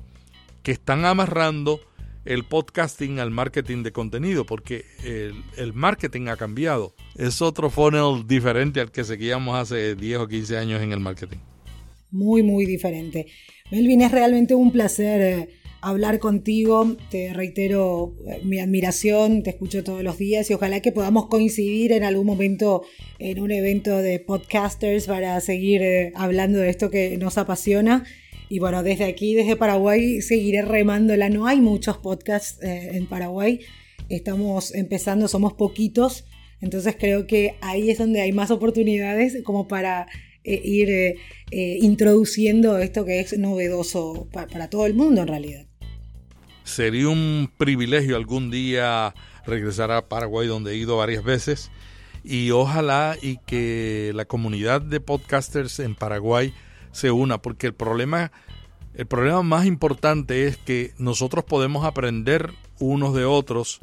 que 0.63 0.71
están 0.71 1.05
amarrando 1.05 1.79
el 2.27 2.43
podcasting 2.43 3.19
al 3.19 3.31
marketing 3.31 3.83
de 3.83 3.91
contenido, 3.93 4.45
porque 4.45 4.83
el, 5.57 5.73
marketing 5.73 6.27
ha 6.27 6.35
cambiado. 6.35 6.93
Es 7.15 7.41
otro 7.41 7.69
funnel 7.69 8.27
diferente 8.27 8.81
al 8.81 8.91
que 8.91 9.05
seguíamos 9.05 9.57
hace 9.57 9.95
10 9.95 10.19
o 10.19 10.27
15 10.27 10.57
años 10.57 10.81
en 10.81 10.91
el 10.91 10.99
marketing. 10.99 11.37
Muy, 12.11 12.43
muy 12.43 12.65
diferente. 12.65 13.27
Melvin, 13.71 14.01
es 14.01 14.11
realmente 14.11 14.55
un 14.55 14.71
placer 14.71 15.21
eh, 15.21 15.49
hablar 15.81 16.19
contigo. 16.19 16.97
Te 17.09 17.33
reitero 17.33 18.15
eh, 18.27 18.41
mi 18.43 18.59
admiración, 18.59 19.43
te 19.43 19.51
escucho 19.51 19.83
todos 19.83 20.03
los 20.03 20.17
días 20.17 20.49
y 20.49 20.53
ojalá 20.53 20.81
que 20.81 20.91
podamos 20.91 21.27
coincidir 21.27 21.93
en 21.93 22.03
algún 22.03 22.25
momento 22.25 22.83
en 23.19 23.39
un 23.39 23.51
evento 23.51 23.97
de 23.97 24.19
podcasters 24.19 25.07
para 25.07 25.39
seguir 25.39 25.81
eh, 25.81 26.11
hablando 26.15 26.59
de 26.59 26.69
esto 26.69 26.89
que 26.89 27.17
nos 27.17 27.37
apasiona. 27.37 28.05
Y 28.49 28.59
bueno, 28.59 28.83
desde 28.83 29.05
aquí, 29.05 29.33
desde 29.35 29.55
Paraguay, 29.55 30.21
seguiré 30.21 30.61
remándola. 30.61 31.29
No 31.29 31.47
hay 31.47 31.59
muchos 31.59 31.97
podcasts 31.97 32.61
eh, 32.63 32.91
en 32.93 33.05
Paraguay. 33.05 33.59
Estamos 34.09 34.73
empezando, 34.73 35.27
somos 35.27 35.53
poquitos. 35.53 36.25
Entonces 36.61 36.95
creo 36.97 37.27
que 37.27 37.55
ahí 37.61 37.89
es 37.89 37.97
donde 37.97 38.21
hay 38.21 38.31
más 38.31 38.51
oportunidades 38.51 39.37
como 39.43 39.67
para 39.67 40.07
eh, 40.43 40.61
ir 40.63 40.89
eh, 40.89 41.17
introduciendo 41.51 42.77
esto 42.79 43.05
que 43.05 43.19
es 43.19 43.37
novedoso 43.37 44.27
para 44.31 44.69
todo 44.69 44.85
el 44.85 44.93
mundo 44.93 45.21
en 45.21 45.27
realidad. 45.27 45.65
Sería 46.63 47.09
un 47.09 47.49
privilegio 47.57 48.15
algún 48.15 48.49
día 48.49 49.13
regresar 49.45 49.91
a 49.91 50.07
Paraguay 50.07 50.47
donde 50.47 50.71
he 50.71 50.75
ido 50.75 50.97
varias 50.97 51.23
veces 51.23 51.69
y 52.23 52.51
ojalá 52.51 53.17
y 53.21 53.37
que 53.45 54.11
la 54.15 54.25
comunidad 54.25 54.81
de 54.81 54.99
podcasters 54.99 55.79
en 55.79 55.95
Paraguay 55.95 56.53
se 56.97 57.11
una, 57.11 57.37
porque 57.37 57.67
el 57.67 57.75
problema, 57.75 58.31
el 58.95 59.05
problema 59.05 59.43
más 59.43 59.67
importante 59.67 60.47
es 60.47 60.57
que 60.57 60.95
nosotros 60.97 61.43
podemos 61.43 61.85
aprender 61.85 62.55
unos 62.79 63.13
de 63.13 63.23
otros 63.23 63.79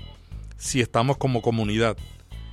si 0.56 0.80
estamos 0.80 1.16
como 1.16 1.40
comunidad. 1.40 1.96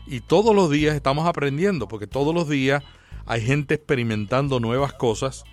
Y 0.06 0.20
todos 0.20 0.56
los 0.56 0.70
días 0.70 0.96
estamos 0.96 1.28
aprendiendo, 1.28 1.88
porque 1.88 2.06
todos 2.06 2.36
los 2.36 2.48
días 2.48 2.84
hay 3.26 3.42
gente 3.42 3.74
experimentando 3.74 4.60
nuevas 4.60 4.94
cosas 4.94 5.46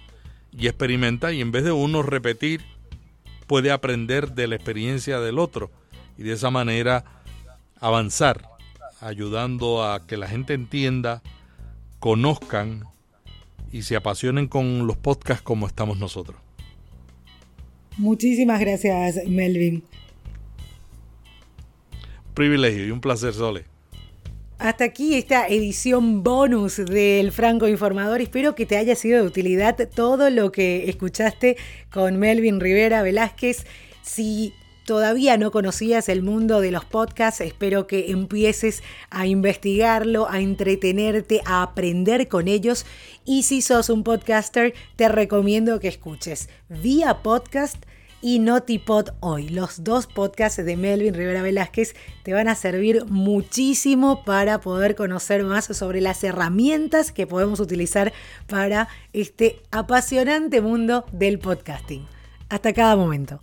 y 0.53 0.67
experimenta 0.67 1.33
y 1.33 1.41
en 1.41 1.53
vez 1.53 1.65
de 1.65 1.73
uno 1.73 2.03
repetir, 2.03 2.61
puede 3.47 3.71
aprender 3.71 4.35
de 4.35 4.47
la 4.47 4.57
experiencia 4.57 5.21
del 5.21 5.39
otro 5.39 5.71
y 6.19 6.23
de 6.23 6.35
esa 6.35 6.51
manera 6.51 7.23
avanzar, 7.81 8.47
ayudando 9.01 9.91
a 9.91 10.07
que 10.07 10.19
la 10.19 10.29
gente 10.29 10.53
entienda, 10.53 11.23
conozcan 11.99 12.85
y 13.73 13.83
se 13.83 13.97
apasionen 13.97 14.49
con 14.49 14.87
los 14.87 14.97
podcasts 14.97 15.43
como 15.43 15.67
estamos 15.67 15.99
nosotros. 15.99 16.41
Muchísimas 17.97 18.61
gracias, 18.61 19.27
Melvin. 19.27 19.83
privilegio 22.35 22.87
y 22.87 22.91
un 22.93 23.01
placer, 23.01 23.35
Sole. 23.35 23.65
Hasta 24.59 24.85
aquí 24.85 25.15
esta 25.15 25.47
edición 25.47 26.23
bonus 26.23 26.77
del 26.77 27.33
Franco 27.33 27.69
Informador. 27.69 28.21
Espero 28.21 28.55
que 28.55 28.67
te 28.67 28.77
haya 28.77 28.95
sido 28.95 29.21
de 29.21 29.27
utilidad 29.27 29.77
todo 29.89 30.31
lo 30.31 30.51
que 30.51 30.89
escuchaste 30.89 31.57
con 31.91 32.19
Melvin 32.19 32.61
Rivera 32.61 33.03
Velázquez. 33.03 33.67
Si 34.03 34.53
todavía 34.89 35.37
no 35.37 35.51
conocías 35.51 36.09
el 36.09 36.23
mundo 36.23 36.63
de 36.63 36.71
los 36.71 36.87
podcasts, 36.87 37.43
espero 37.43 37.87
que 37.87 38.11
empieces 38.11 38.83
a 39.11 39.27
investigarlo, 39.27 40.31
a 40.31 40.41
entretenerte, 40.41 41.43
a 41.45 41.63
aprender 41.63 42.27
con 42.27 42.49
ellos. 42.49 42.87
Y 43.27 43.43
si 43.43 43.61
sos 43.61 43.91
un 43.91 44.03
podcaster, 44.03 44.73
te 44.97 45.11
recomiendo 45.11 45.79
que 45.79 45.89
escuches 45.89 46.49
Vía 46.71 47.23
Podcast 47.23 47.85
y 48.23 48.39
Notipod 48.39 49.11
hoy. 49.21 49.51
Los 49.51 49.85
dos 49.85 50.07
podcasts 50.07 50.65
de 50.65 50.77
Melvin 50.79 51.13
Rivera 51.13 51.43
Velázquez 51.43 51.95
te 52.23 52.33
van 52.33 52.49
a 52.49 52.55
servir 52.55 53.05
muchísimo 53.05 54.25
para 54.25 54.63
poder 54.63 54.95
conocer 54.95 55.45
más 55.45 55.67
sobre 55.67 56.01
las 56.01 56.25
herramientas 56.25 57.13
que 57.13 57.27
podemos 57.27 57.61
utilizar 57.61 58.15
para 58.47 58.89
este 59.13 59.61
apasionante 59.71 60.63
mundo 60.63 61.05
del 61.13 61.39
podcasting. 61.39 62.07
Hasta 62.49 62.73
cada 62.73 62.97
momento. 62.97 63.39